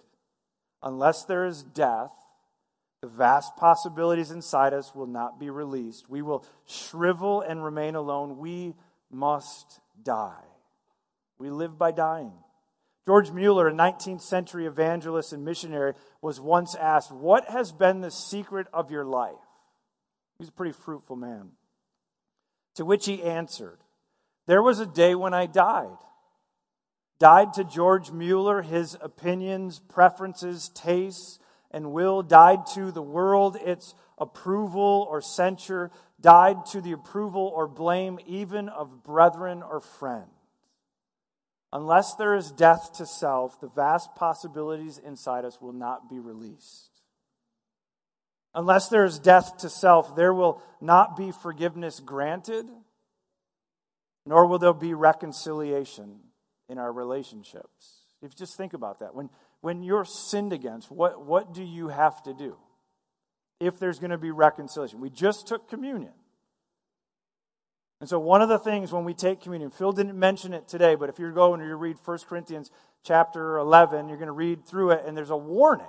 Unless 0.82 1.24
there 1.24 1.44
is 1.44 1.62
death, 1.62 2.12
the 3.02 3.08
vast 3.08 3.56
possibilities 3.56 4.30
inside 4.30 4.72
us 4.72 4.94
will 4.94 5.06
not 5.06 5.38
be 5.38 5.50
released. 5.50 6.08
We 6.08 6.22
will 6.22 6.44
shrivel 6.66 7.40
and 7.40 7.64
remain 7.64 7.94
alone. 7.94 8.38
We 8.38 8.74
must 9.10 9.80
die. 10.02 10.44
We 11.38 11.50
live 11.50 11.78
by 11.78 11.90
dying. 11.90 12.32
George 13.04 13.32
Mueller, 13.32 13.68
a 13.68 13.72
19th 13.72 14.20
century 14.20 14.66
evangelist 14.66 15.32
and 15.32 15.44
missionary, 15.44 15.94
was 16.20 16.40
once 16.40 16.76
asked, 16.76 17.10
What 17.10 17.50
has 17.50 17.72
been 17.72 18.00
the 18.00 18.12
secret 18.12 18.68
of 18.72 18.92
your 18.92 19.04
life? 19.04 19.34
He's 20.38 20.48
a 20.48 20.52
pretty 20.52 20.72
fruitful 20.72 21.16
man. 21.16 21.50
To 22.76 22.84
which 22.84 23.06
he 23.06 23.22
answered, 23.22 23.78
There 24.46 24.62
was 24.62 24.78
a 24.78 24.86
day 24.86 25.14
when 25.16 25.34
I 25.34 25.46
died. 25.46 25.98
Died 27.22 27.52
to 27.52 27.62
George 27.62 28.10
Mueller, 28.10 28.62
his 28.62 28.98
opinions, 29.00 29.78
preferences, 29.78 30.72
tastes, 30.74 31.38
and 31.70 31.92
will, 31.92 32.20
died 32.20 32.66
to 32.74 32.90
the 32.90 33.00
world, 33.00 33.56
its 33.64 33.94
approval 34.18 35.06
or 35.08 35.22
censure, 35.22 35.92
died 36.20 36.66
to 36.72 36.80
the 36.80 36.90
approval 36.90 37.52
or 37.54 37.68
blame 37.68 38.18
even 38.26 38.68
of 38.68 39.04
brethren 39.04 39.62
or 39.62 39.78
friends. 39.78 40.32
Unless 41.72 42.16
there 42.16 42.34
is 42.34 42.50
death 42.50 42.92
to 42.94 43.06
self, 43.06 43.60
the 43.60 43.68
vast 43.68 44.16
possibilities 44.16 44.98
inside 44.98 45.44
us 45.44 45.60
will 45.60 45.72
not 45.72 46.10
be 46.10 46.18
released. 46.18 46.90
Unless 48.52 48.88
there 48.88 49.04
is 49.04 49.20
death 49.20 49.58
to 49.58 49.68
self, 49.68 50.16
there 50.16 50.34
will 50.34 50.60
not 50.80 51.16
be 51.16 51.30
forgiveness 51.30 52.00
granted, 52.00 52.66
nor 54.26 54.44
will 54.44 54.58
there 54.58 54.74
be 54.74 54.92
reconciliation 54.92 56.18
in 56.72 56.78
our 56.78 56.92
relationships. 56.92 58.00
If 58.22 58.32
you 58.32 58.36
just 58.36 58.56
think 58.56 58.72
about 58.72 58.98
that, 58.98 59.14
when 59.14 59.30
when 59.62 59.82
you're 59.84 60.04
sinned 60.04 60.52
against, 60.52 60.90
what, 60.90 61.24
what 61.24 61.54
do 61.54 61.62
you 61.62 61.88
have 61.88 62.22
to 62.24 62.34
do 62.34 62.56
if 63.60 63.78
there's 63.78 64.00
going 64.00 64.10
to 64.10 64.18
be 64.18 64.32
reconciliation? 64.32 65.00
We 65.00 65.08
just 65.08 65.46
took 65.46 65.68
communion. 65.68 66.12
And 68.00 68.08
so 68.08 68.18
one 68.18 68.42
of 68.42 68.48
the 68.48 68.58
things 68.58 68.92
when 68.92 69.04
we 69.04 69.14
take 69.14 69.40
communion, 69.40 69.70
Phil 69.70 69.92
didn't 69.92 70.18
mention 70.18 70.52
it 70.52 70.66
today, 70.66 70.96
but 70.96 71.08
if 71.08 71.20
you're 71.20 71.30
going 71.30 71.60
to 71.60 71.76
read 71.76 71.96
1 72.04 72.18
Corinthians 72.28 72.72
chapter 73.04 73.56
11, 73.58 74.08
you're 74.08 74.18
going 74.18 74.26
to 74.26 74.32
read 74.32 74.66
through 74.66 74.90
it, 74.90 75.04
and 75.06 75.16
there's 75.16 75.30
a 75.30 75.36
warning. 75.36 75.86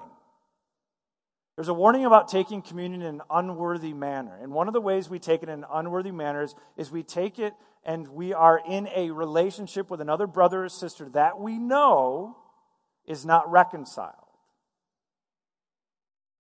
There's 1.56 1.68
a 1.68 1.74
warning 1.74 2.06
about 2.06 2.28
taking 2.30 2.62
communion 2.64 3.02
in 3.04 3.16
an 3.16 3.22
unworthy 3.30 3.94
manner. 3.94 4.38
And 4.42 4.52
one 4.52 4.68
of 4.68 4.74
the 4.74 4.82
ways 4.82 5.10
we 5.10 5.20
take 5.20 5.44
it 5.44 5.50
in 5.50 5.60
an 5.60 5.66
unworthy 5.72 6.12
manner 6.12 6.42
is, 6.42 6.56
is 6.78 6.92
we 6.92 7.04
take 7.04 7.38
it 7.38 7.54
and 7.86 8.08
we 8.08 8.34
are 8.34 8.60
in 8.68 8.88
a 8.96 9.12
relationship 9.12 9.92
with 9.92 10.02
another 10.02 10.26
brother 10.26 10.66
or 10.66 10.70
sister 10.70 11.10
that 11.10 11.40
we 11.40 11.60
know 11.60 12.38
is 13.06 13.26
not 13.26 13.52
reconciled. 13.52 14.16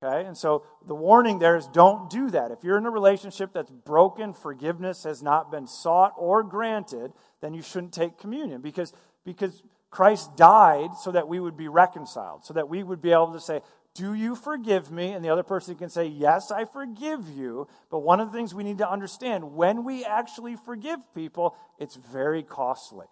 Okay, 0.04 0.26
and 0.26 0.38
so 0.38 0.66
the 0.86 0.96
warning 0.96 1.40
there 1.40 1.56
is 1.56 1.68
don't 1.68 2.10
do 2.10 2.30
that. 2.32 2.52
If 2.52 2.64
you're 2.64 2.78
in 2.78 2.86
a 2.86 2.92
relationship 2.92 3.54
that's 3.54 3.72
broken, 3.72 4.34
forgiveness 4.34 5.04
has 5.04 5.22
not 5.22 5.50
been 5.52 5.68
sought 5.68 6.14
or 6.18 6.44
granted, 6.44 7.14
then 7.42 7.54
you 7.54 7.62
shouldn't 7.62 7.94
take 7.94 8.18
communion 8.18 8.62
because, 8.62 8.92
because 9.24 9.64
Christ 9.92 10.36
died 10.36 10.96
so 11.00 11.12
that 11.12 11.28
we 11.28 11.40
would 11.40 11.56
be 11.56 11.68
reconciled, 11.70 12.44
so 12.44 12.54
that 12.54 12.68
we 12.68 12.84
would 12.84 13.02
be 13.02 13.12
able 13.12 13.32
to 13.32 13.40
say, 13.40 13.62
Do 13.96 14.16
you 14.16 14.36
forgive 14.36 14.92
me? 14.92 15.12
And 15.12 15.24
the 15.24 15.30
other 15.30 15.44
person 15.44 15.76
can 15.76 15.90
say, 15.90 16.06
Yes, 16.06 16.52
I 16.52 16.66
forgive 16.66 17.30
you. 17.30 17.68
But 17.92 18.00
one 18.00 18.20
of 18.20 18.32
the 18.32 18.38
things 18.38 18.54
we 18.54 18.64
need 18.64 18.80
to 18.80 18.90
understand 18.90 19.54
when 19.54 19.84
we 19.84 20.04
actually 20.04 20.56
forgive 20.56 21.00
people, 21.14 21.56
it's 21.78 21.96
very 21.96 22.42
costly. 22.42 23.06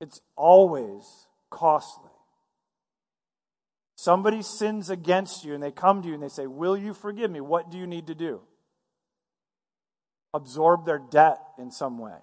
It's 0.00 0.20
always 0.36 1.26
costly. 1.50 2.10
Somebody 3.96 4.42
sins 4.42 4.90
against 4.90 5.44
you 5.44 5.54
and 5.54 5.62
they 5.62 5.70
come 5.70 6.02
to 6.02 6.08
you 6.08 6.14
and 6.14 6.22
they 6.22 6.28
say, 6.28 6.46
Will 6.46 6.76
you 6.76 6.92
forgive 6.92 7.30
me? 7.30 7.40
What 7.40 7.70
do 7.70 7.78
you 7.78 7.86
need 7.86 8.08
to 8.08 8.14
do? 8.14 8.42
Absorb 10.34 10.84
their 10.84 10.98
debt 10.98 11.38
in 11.58 11.70
some 11.70 11.98
way. 11.98 12.18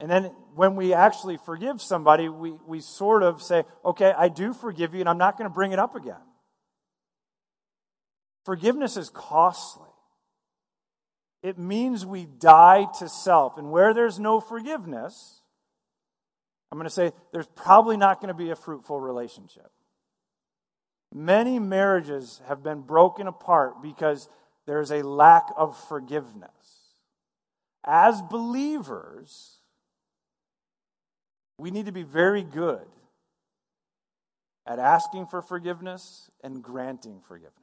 And 0.00 0.10
then 0.10 0.24
when 0.54 0.76
we 0.76 0.94
actually 0.94 1.38
forgive 1.38 1.82
somebody, 1.82 2.28
we, 2.28 2.52
we 2.52 2.80
sort 2.80 3.22
of 3.22 3.42
say, 3.42 3.64
Okay, 3.84 4.12
I 4.16 4.28
do 4.28 4.52
forgive 4.52 4.94
you 4.94 5.00
and 5.00 5.08
I'm 5.08 5.18
not 5.18 5.36
going 5.36 5.50
to 5.50 5.54
bring 5.54 5.72
it 5.72 5.78
up 5.78 5.96
again. 5.96 6.16
Forgiveness 8.44 8.96
is 8.96 9.10
costly. 9.10 9.88
It 11.42 11.58
means 11.58 12.04
we 12.06 12.26
die 12.26 12.86
to 12.98 13.08
self. 13.08 13.58
And 13.58 13.70
where 13.70 13.94
there's 13.94 14.18
no 14.18 14.40
forgiveness, 14.40 15.42
I'm 16.70 16.78
going 16.78 16.88
to 16.88 16.94
say 16.94 17.12
there's 17.32 17.46
probably 17.54 17.96
not 17.96 18.20
going 18.20 18.28
to 18.28 18.34
be 18.34 18.50
a 18.50 18.56
fruitful 18.56 19.00
relationship. 19.00 19.70
Many 21.12 21.58
marriages 21.58 22.40
have 22.48 22.62
been 22.62 22.82
broken 22.82 23.26
apart 23.26 23.82
because 23.82 24.28
there's 24.66 24.90
a 24.90 25.02
lack 25.02 25.48
of 25.56 25.76
forgiveness. 25.88 26.50
As 27.84 28.20
believers, 28.20 29.57
we 31.58 31.70
need 31.70 31.86
to 31.86 31.92
be 31.92 32.04
very 32.04 32.44
good 32.44 32.86
at 34.66 34.78
asking 34.78 35.26
for 35.26 35.42
forgiveness 35.42 36.30
and 36.42 36.62
granting 36.62 37.20
forgiveness. 37.26 37.54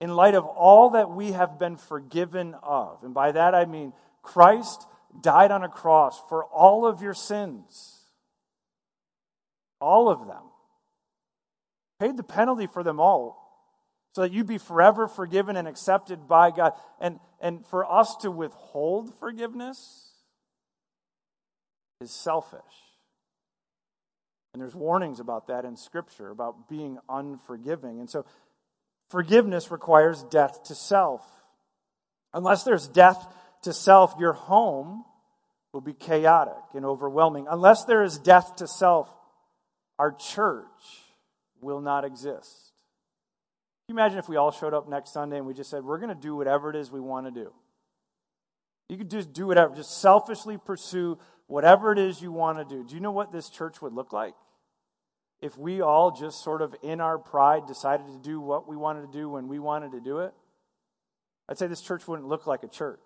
In 0.00 0.14
light 0.14 0.34
of 0.34 0.44
all 0.44 0.90
that 0.90 1.10
we 1.10 1.32
have 1.32 1.58
been 1.58 1.76
forgiven 1.76 2.54
of, 2.62 3.02
and 3.02 3.14
by 3.14 3.32
that 3.32 3.54
I 3.54 3.64
mean 3.64 3.92
Christ 4.22 4.86
died 5.22 5.50
on 5.50 5.62
a 5.62 5.68
cross 5.68 6.20
for 6.28 6.44
all 6.44 6.86
of 6.86 7.02
your 7.02 7.14
sins. 7.14 7.96
All 9.80 10.10
of 10.10 10.26
them. 10.26 10.42
Paid 11.98 12.16
the 12.16 12.22
penalty 12.22 12.66
for 12.66 12.82
them 12.82 13.00
all 13.00 13.40
so 14.14 14.22
that 14.22 14.32
you 14.32 14.44
be 14.44 14.58
forever 14.58 15.06
forgiven 15.06 15.56
and 15.56 15.68
accepted 15.68 16.26
by 16.26 16.50
God. 16.50 16.72
And, 17.00 17.20
and 17.40 17.66
for 17.66 17.90
us 17.90 18.16
to 18.16 18.30
withhold 18.30 19.14
forgiveness 19.18 20.09
is 22.00 22.10
selfish. 22.10 22.60
And 24.52 24.60
there's 24.60 24.74
warnings 24.74 25.20
about 25.20 25.46
that 25.48 25.64
in 25.64 25.76
Scripture, 25.76 26.30
about 26.30 26.68
being 26.68 26.98
unforgiving. 27.08 28.00
And 28.00 28.10
so 28.10 28.24
forgiveness 29.08 29.70
requires 29.70 30.24
death 30.24 30.64
to 30.64 30.74
self. 30.74 31.24
Unless 32.32 32.64
there's 32.64 32.88
death 32.88 33.26
to 33.62 33.72
self, 33.72 34.14
your 34.18 34.32
home 34.32 35.04
will 35.72 35.80
be 35.80 35.92
chaotic 35.92 36.74
and 36.74 36.84
overwhelming. 36.84 37.46
Unless 37.48 37.84
there 37.84 38.02
is 38.02 38.18
death 38.18 38.56
to 38.56 38.66
self, 38.66 39.08
our 39.98 40.12
church 40.12 40.64
will 41.60 41.80
not 41.80 42.04
exist. 42.04 42.72
Can 43.86 43.96
you 43.96 44.00
imagine 44.00 44.18
if 44.18 44.28
we 44.28 44.36
all 44.36 44.50
showed 44.50 44.74
up 44.74 44.88
next 44.88 45.12
Sunday 45.12 45.36
and 45.36 45.46
we 45.46 45.54
just 45.54 45.70
said, 45.70 45.84
we're 45.84 45.98
going 45.98 46.14
to 46.14 46.20
do 46.20 46.34
whatever 46.34 46.70
it 46.70 46.76
is 46.76 46.90
we 46.90 47.00
want 47.00 47.26
to 47.26 47.30
do? 47.30 47.52
You 48.88 48.96
could 48.96 49.10
just 49.10 49.32
do 49.32 49.46
whatever, 49.46 49.74
just 49.76 50.00
selfishly 50.00 50.58
pursue 50.58 51.18
whatever 51.50 51.90
it 51.90 51.98
is 51.98 52.22
you 52.22 52.30
want 52.30 52.58
to 52.58 52.64
do. 52.64 52.84
Do 52.84 52.94
you 52.94 53.00
know 53.00 53.10
what 53.10 53.32
this 53.32 53.48
church 53.48 53.82
would 53.82 53.92
look 53.92 54.12
like? 54.12 54.34
If 55.42 55.58
we 55.58 55.80
all 55.80 56.12
just 56.12 56.44
sort 56.44 56.62
of 56.62 56.76
in 56.80 57.00
our 57.00 57.18
pride 57.18 57.66
decided 57.66 58.06
to 58.06 58.18
do 58.22 58.40
what 58.40 58.68
we 58.68 58.76
wanted 58.76 59.10
to 59.10 59.18
do 59.18 59.28
when 59.28 59.48
we 59.48 59.58
wanted 59.58 59.90
to 59.92 60.00
do 60.00 60.20
it, 60.20 60.32
I'd 61.48 61.58
say 61.58 61.66
this 61.66 61.80
church 61.80 62.06
wouldn't 62.06 62.28
look 62.28 62.46
like 62.46 62.62
a 62.62 62.68
church. 62.68 63.00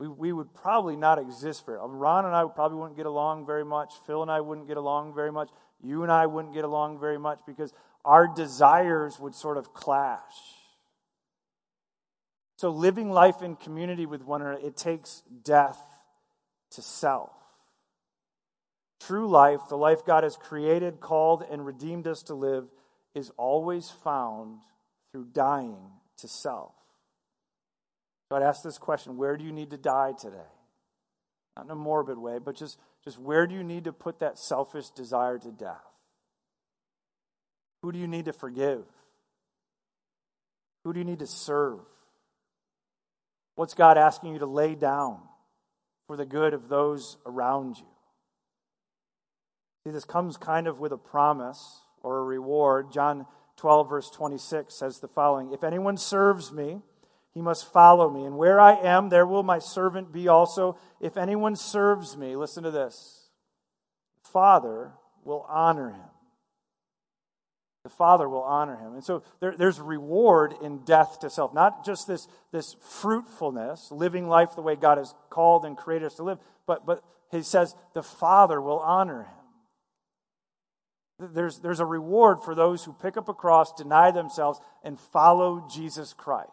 We, 0.00 0.08
we 0.08 0.32
would 0.32 0.52
probably 0.52 0.96
not 0.96 1.20
exist 1.20 1.64
very 1.64 1.78
um, 1.78 1.92
Ron 1.92 2.24
and 2.24 2.34
I 2.34 2.44
probably 2.52 2.78
wouldn't 2.78 2.96
get 2.96 3.06
along 3.06 3.46
very 3.46 3.64
much. 3.64 3.92
Phil 4.04 4.22
and 4.22 4.30
I 4.30 4.40
wouldn't 4.40 4.66
get 4.66 4.76
along 4.76 5.14
very 5.14 5.30
much. 5.30 5.50
You 5.80 6.02
and 6.02 6.10
I 6.10 6.26
wouldn't 6.26 6.54
get 6.54 6.64
along 6.64 6.98
very 6.98 7.18
much 7.18 7.38
because 7.46 7.72
our 8.04 8.26
desires 8.26 9.20
would 9.20 9.36
sort 9.36 9.58
of 9.58 9.72
clash. 9.72 10.63
So, 12.56 12.70
living 12.70 13.10
life 13.10 13.42
in 13.42 13.56
community 13.56 14.06
with 14.06 14.22
one 14.22 14.40
another, 14.40 14.60
it 14.64 14.76
takes 14.76 15.22
death 15.42 15.80
to 16.72 16.82
self. 16.82 17.32
True 19.00 19.28
life, 19.28 19.60
the 19.68 19.76
life 19.76 20.04
God 20.04 20.24
has 20.24 20.36
created, 20.36 21.00
called, 21.00 21.44
and 21.50 21.66
redeemed 21.66 22.06
us 22.06 22.22
to 22.24 22.34
live, 22.34 22.66
is 23.14 23.30
always 23.36 23.90
found 23.90 24.60
through 25.12 25.26
dying 25.32 25.78
to 26.18 26.28
self. 26.28 26.72
So 28.28 28.36
I'd 28.36 28.42
ask 28.42 28.62
this 28.62 28.78
question 28.78 29.16
where 29.16 29.36
do 29.36 29.44
you 29.44 29.52
need 29.52 29.70
to 29.70 29.76
die 29.76 30.12
today? 30.18 30.36
Not 31.56 31.66
in 31.66 31.70
a 31.70 31.76
morbid 31.76 32.18
way, 32.18 32.38
but 32.38 32.56
just, 32.56 32.78
just 33.04 33.18
where 33.18 33.46
do 33.46 33.54
you 33.54 33.62
need 33.62 33.84
to 33.84 33.92
put 33.92 34.20
that 34.20 34.38
selfish 34.38 34.90
desire 34.90 35.38
to 35.38 35.52
death? 35.52 35.84
Who 37.82 37.92
do 37.92 37.98
you 37.98 38.08
need 38.08 38.24
to 38.24 38.32
forgive? 38.32 38.84
Who 40.84 40.92
do 40.92 40.98
you 40.98 41.04
need 41.04 41.18
to 41.18 41.26
serve? 41.26 41.80
What's 43.54 43.74
God 43.74 43.96
asking 43.96 44.32
you 44.32 44.38
to 44.40 44.46
lay 44.46 44.74
down 44.74 45.18
for 46.06 46.16
the 46.16 46.26
good 46.26 46.54
of 46.54 46.68
those 46.68 47.16
around 47.24 47.78
you? 47.78 47.86
See, 49.84 49.92
this 49.92 50.04
comes 50.04 50.36
kind 50.36 50.66
of 50.66 50.80
with 50.80 50.92
a 50.92 50.98
promise 50.98 51.82
or 52.02 52.18
a 52.18 52.24
reward. 52.24 52.90
John 52.92 53.26
12, 53.56 53.88
verse 53.88 54.10
26 54.10 54.74
says 54.74 54.98
the 54.98 55.08
following 55.08 55.52
If 55.52 55.62
anyone 55.62 55.96
serves 55.96 56.52
me, 56.52 56.80
he 57.32 57.42
must 57.42 57.72
follow 57.72 58.08
me. 58.08 58.24
And 58.24 58.38
where 58.38 58.60
I 58.60 58.74
am, 58.74 59.08
there 59.08 59.26
will 59.26 59.42
my 59.42 59.58
servant 59.58 60.12
be 60.12 60.28
also. 60.28 60.78
If 61.00 61.16
anyone 61.16 61.56
serves 61.56 62.16
me, 62.16 62.36
listen 62.36 62.62
to 62.64 62.70
this 62.70 63.28
Father 64.22 64.92
will 65.24 65.44
honor 65.48 65.90
him. 65.90 66.13
The 67.84 67.90
Father 67.90 68.28
will 68.28 68.42
honor 68.42 68.76
him. 68.76 68.94
And 68.94 69.04
so 69.04 69.22
there, 69.40 69.54
there's 69.56 69.78
reward 69.78 70.54
in 70.62 70.78
death 70.84 71.20
to 71.20 71.28
self. 71.28 71.52
Not 71.52 71.84
just 71.84 72.08
this, 72.08 72.26
this 72.50 72.76
fruitfulness, 72.80 73.92
living 73.92 74.26
life 74.26 74.54
the 74.56 74.62
way 74.62 74.74
God 74.74 74.96
has 74.96 75.14
called 75.28 75.66
and 75.66 75.76
created 75.76 76.06
us 76.06 76.14
to 76.14 76.22
live, 76.22 76.38
but, 76.66 76.86
but 76.86 77.04
he 77.30 77.42
says 77.42 77.74
the 77.92 78.02
Father 78.02 78.58
will 78.60 78.78
honor 78.78 79.24
him. 79.24 79.28
There's, 81.34 81.58
there's 81.60 81.80
a 81.80 81.86
reward 81.86 82.40
for 82.42 82.54
those 82.54 82.84
who 82.84 82.92
pick 82.94 83.18
up 83.18 83.28
a 83.28 83.34
cross, 83.34 83.72
deny 83.72 84.10
themselves, 84.10 84.58
and 84.82 84.98
follow 84.98 85.68
Jesus 85.70 86.12
Christ. 86.14 86.50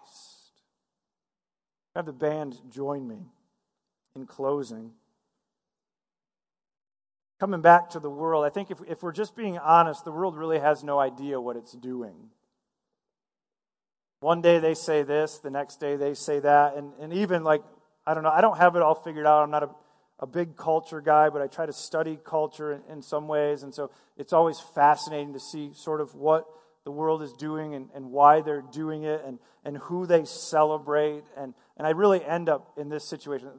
Have 1.95 2.05
the 2.05 2.13
band 2.13 2.57
join 2.69 3.07
me 3.07 3.25
in 4.15 4.25
closing 4.25 4.91
coming 7.41 7.61
back 7.61 7.89
to 7.89 7.99
the 7.99 8.07
world, 8.07 8.45
I 8.45 8.49
think 8.49 8.69
if, 8.69 8.77
if 8.87 9.01
we're 9.01 9.11
just 9.11 9.35
being 9.35 9.57
honest, 9.57 10.05
the 10.05 10.11
world 10.11 10.37
really 10.37 10.59
has 10.59 10.83
no 10.83 10.99
idea 10.99 11.41
what 11.41 11.55
it's 11.55 11.71
doing. 11.71 12.13
One 14.19 14.43
day 14.43 14.59
they 14.59 14.75
say 14.75 15.01
this, 15.01 15.39
the 15.39 15.49
next 15.49 15.79
day 15.79 15.95
they 15.95 16.13
say 16.13 16.39
that, 16.41 16.75
and, 16.75 16.93
and 17.01 17.11
even 17.11 17.43
like, 17.43 17.63
I 18.05 18.13
don't 18.13 18.21
know, 18.21 18.29
I 18.29 18.41
don't 18.41 18.59
have 18.59 18.75
it 18.75 18.83
all 18.83 18.93
figured 18.93 19.25
out. 19.25 19.41
I'm 19.41 19.49
not 19.49 19.63
a, 19.63 19.69
a 20.19 20.27
big 20.27 20.55
culture 20.55 21.01
guy, 21.01 21.29
but 21.29 21.41
I 21.41 21.47
try 21.47 21.65
to 21.65 21.73
study 21.73 22.19
culture 22.23 22.73
in, 22.73 22.81
in 22.87 23.01
some 23.01 23.27
ways, 23.27 23.63
and 23.63 23.73
so 23.73 23.89
it's 24.17 24.33
always 24.33 24.59
fascinating 24.59 25.33
to 25.33 25.39
see 25.39 25.71
sort 25.73 25.99
of 25.99 26.13
what 26.13 26.45
the 26.83 26.91
world 26.91 27.23
is 27.23 27.33
doing 27.33 27.73
and, 27.73 27.89
and 27.95 28.11
why 28.11 28.41
they're 28.41 28.63
doing 28.71 29.01
it 29.01 29.23
and, 29.25 29.39
and 29.65 29.77
who 29.79 30.05
they 30.05 30.25
celebrate. 30.25 31.23
And, 31.35 31.55
and 31.75 31.87
I 31.87 31.89
really 31.89 32.23
end 32.23 32.49
up 32.49 32.73
in 32.77 32.89
this 32.89 33.03
situation 33.03 33.49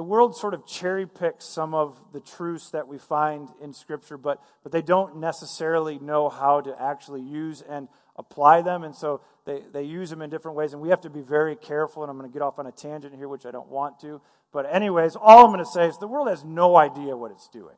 the 0.00 0.04
world 0.04 0.34
sort 0.34 0.54
of 0.54 0.66
cherry 0.66 1.06
picks 1.06 1.44
some 1.44 1.74
of 1.74 1.94
the 2.14 2.20
truths 2.20 2.70
that 2.70 2.88
we 2.88 2.96
find 2.96 3.50
in 3.62 3.74
Scripture, 3.74 4.16
but, 4.16 4.42
but 4.62 4.72
they 4.72 4.80
don't 4.80 5.18
necessarily 5.18 5.98
know 5.98 6.30
how 6.30 6.62
to 6.62 6.74
actually 6.80 7.20
use 7.20 7.60
and 7.60 7.86
apply 8.16 8.62
them. 8.62 8.82
And 8.82 8.96
so 8.96 9.20
they, 9.44 9.60
they 9.74 9.82
use 9.82 10.08
them 10.08 10.22
in 10.22 10.30
different 10.30 10.56
ways. 10.56 10.72
And 10.72 10.80
we 10.80 10.88
have 10.88 11.02
to 11.02 11.10
be 11.10 11.20
very 11.20 11.54
careful. 11.54 12.02
And 12.02 12.08
I'm 12.08 12.16
going 12.16 12.30
to 12.30 12.32
get 12.32 12.40
off 12.40 12.58
on 12.58 12.66
a 12.66 12.72
tangent 12.72 13.14
here, 13.14 13.28
which 13.28 13.44
I 13.44 13.50
don't 13.50 13.68
want 13.68 14.00
to. 14.00 14.22
But, 14.54 14.74
anyways, 14.74 15.16
all 15.16 15.44
I'm 15.44 15.52
going 15.52 15.62
to 15.62 15.70
say 15.70 15.86
is 15.86 15.98
the 15.98 16.08
world 16.08 16.28
has 16.28 16.44
no 16.44 16.78
idea 16.78 17.14
what 17.14 17.30
it's 17.30 17.48
doing. 17.48 17.76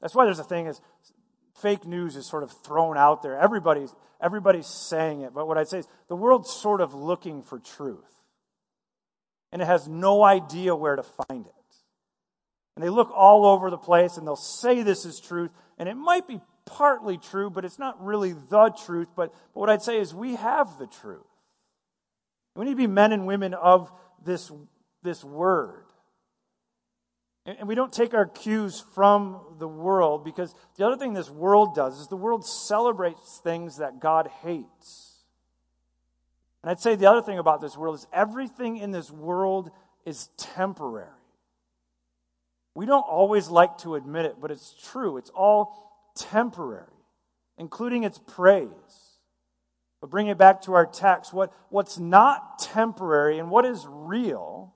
That's 0.00 0.14
why 0.14 0.24
there's 0.24 0.38
a 0.38 0.42
thing 0.42 0.68
is 0.68 0.80
fake 1.60 1.84
news 1.84 2.16
is 2.16 2.26
sort 2.26 2.44
of 2.44 2.52
thrown 2.64 2.96
out 2.96 3.22
there. 3.22 3.38
Everybody's, 3.38 3.94
everybody's 4.22 4.68
saying 4.68 5.20
it. 5.20 5.34
But 5.34 5.46
what 5.46 5.58
I'd 5.58 5.68
say 5.68 5.80
is 5.80 5.88
the 6.08 6.16
world's 6.16 6.50
sort 6.50 6.80
of 6.80 6.94
looking 6.94 7.42
for 7.42 7.58
truth 7.58 8.15
and 9.52 9.62
it 9.62 9.66
has 9.66 9.88
no 9.88 10.22
idea 10.22 10.74
where 10.74 10.96
to 10.96 11.02
find 11.02 11.46
it. 11.46 11.52
And 12.74 12.84
they 12.84 12.90
look 12.90 13.10
all 13.10 13.46
over 13.46 13.70
the 13.70 13.78
place 13.78 14.16
and 14.16 14.26
they'll 14.26 14.36
say 14.36 14.82
this 14.82 15.04
is 15.04 15.20
truth, 15.20 15.50
and 15.78 15.88
it 15.88 15.94
might 15.94 16.28
be 16.28 16.40
partly 16.66 17.16
true, 17.16 17.48
but 17.48 17.64
it's 17.64 17.78
not 17.78 18.02
really 18.04 18.32
the 18.32 18.70
truth. 18.84 19.08
But, 19.16 19.32
but 19.54 19.60
what 19.60 19.70
I'd 19.70 19.82
say 19.82 19.98
is 19.98 20.14
we 20.14 20.34
have 20.34 20.78
the 20.78 20.86
truth. 20.86 21.22
We 22.54 22.64
need 22.64 22.72
to 22.72 22.76
be 22.76 22.86
men 22.86 23.12
and 23.12 23.26
women 23.26 23.54
of 23.54 23.90
this, 24.24 24.50
this 25.02 25.22
word. 25.22 25.84
And 27.46 27.68
we 27.68 27.76
don't 27.76 27.92
take 27.92 28.12
our 28.12 28.26
cues 28.26 28.84
from 28.94 29.40
the 29.60 29.68
world 29.68 30.24
because 30.24 30.52
the 30.76 30.84
other 30.84 30.96
thing 30.96 31.12
this 31.12 31.30
world 31.30 31.76
does 31.76 32.00
is 32.00 32.08
the 32.08 32.16
world 32.16 32.44
celebrates 32.44 33.40
things 33.44 33.78
that 33.78 34.00
God 34.00 34.28
hates. 34.42 35.15
And 36.62 36.70
I'd 36.70 36.80
say 36.80 36.94
the 36.94 37.10
other 37.10 37.22
thing 37.22 37.38
about 37.38 37.60
this 37.60 37.76
world 37.76 37.96
is 37.96 38.06
everything 38.12 38.76
in 38.76 38.90
this 38.90 39.10
world 39.10 39.70
is 40.04 40.28
temporary. 40.36 41.08
We 42.74 42.86
don't 42.86 43.06
always 43.08 43.48
like 43.48 43.78
to 43.78 43.94
admit 43.94 44.26
it, 44.26 44.36
but 44.40 44.50
it's 44.50 44.74
true. 44.90 45.16
It's 45.16 45.30
all 45.30 46.12
temporary, 46.14 46.86
including 47.56 48.04
its 48.04 48.18
praise. 48.18 48.68
But 50.00 50.10
bring 50.10 50.26
it 50.26 50.38
back 50.38 50.62
to 50.62 50.74
our 50.74 50.86
text. 50.86 51.32
What, 51.32 51.52
what's 51.70 51.98
not 51.98 52.58
temporary 52.58 53.38
and 53.38 53.50
what 53.50 53.64
is 53.64 53.86
real 53.88 54.74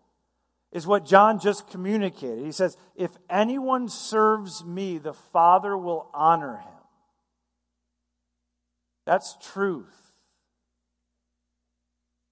is 0.73 0.87
what 0.87 1.05
John 1.05 1.41
just 1.41 1.69
communicated. 1.69 2.45
He 2.45 2.53
says, 2.53 2.77
If 2.97 3.11
anyone 3.29 3.89
serves 3.89 4.65
me, 4.65 4.99
the 4.99 5.13
Father 5.13 5.77
will 5.77 6.09
honor 6.15 6.59
him. 6.59 6.73
That's 9.05 9.37
truth. 9.43 10.00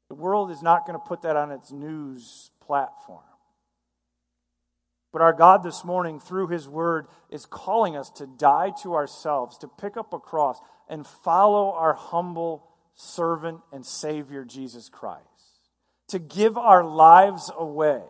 The 0.09 0.15
world 0.15 0.51
is 0.51 0.63
not 0.63 0.87
going 0.87 0.99
to 0.99 1.05
put 1.05 1.23
that 1.23 1.37
on 1.37 1.51
its 1.51 1.71
news 1.71 2.51
platform. 2.61 3.23
But 5.13 5.23
our 5.23 5.33
God 5.33 5.63
this 5.63 5.85
morning, 5.85 6.21
through 6.21 6.49
His 6.49 6.69
Word, 6.69 7.07
is 7.31 7.47
calling 7.47 7.97
us 7.97 8.11
to 8.11 8.27
die 8.27 8.73
to 8.83 8.95
ourselves, 8.95 9.59
to 9.59 9.69
pick 9.69 9.97
up 9.97 10.13
a 10.13 10.19
cross, 10.19 10.61
and 10.89 11.07
follow 11.07 11.73
our 11.73 11.95
humble 11.95 12.69
servant 12.95 13.61
and 13.73 13.85
Savior, 13.85 14.45
Jesus 14.45 14.89
Christ. 14.89 15.25
To 16.09 16.19
give 16.19 16.59
our 16.59 16.85
lives 16.85 17.51
away, 17.57 18.03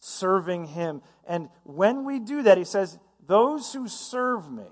serving 0.00 0.66
Him. 0.66 1.02
And 1.26 1.48
when 1.64 2.04
we 2.04 2.18
do 2.20 2.42
that, 2.42 2.58
He 2.58 2.64
says, 2.64 2.98
Those 3.26 3.72
who 3.72 3.88
serve 3.88 4.50
me, 4.50 4.70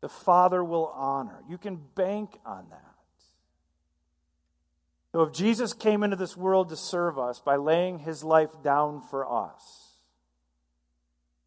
the 0.00 0.08
Father 0.08 0.62
will 0.62 0.92
honor. 0.94 1.42
You 1.48 1.58
can 1.58 1.80
bank 1.94 2.38
on 2.44 2.66
that. 2.70 2.87
So 5.12 5.22
if 5.22 5.32
Jesus 5.32 5.72
came 5.72 6.02
into 6.02 6.16
this 6.16 6.36
world 6.36 6.68
to 6.68 6.76
serve 6.76 7.18
us 7.18 7.40
by 7.40 7.56
laying 7.56 8.00
his 8.00 8.22
life 8.22 8.62
down 8.62 9.00
for 9.00 9.30
us, 9.30 9.96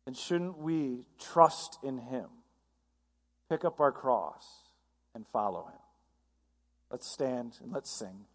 then 0.06 0.16
shouldn't 0.16 0.58
we 0.58 1.06
trust 1.20 1.78
in 1.84 2.00
him, 2.00 2.28
pick 3.50 3.64
up 3.64 3.80
our 3.80 3.92
cross, 3.92 4.46
and 5.14 5.26
follow 5.28 5.66
him? 5.66 5.80
Let's 6.90 7.10
stand 7.10 7.58
and 7.62 7.72
let's 7.72 7.92
sing. 7.92 8.26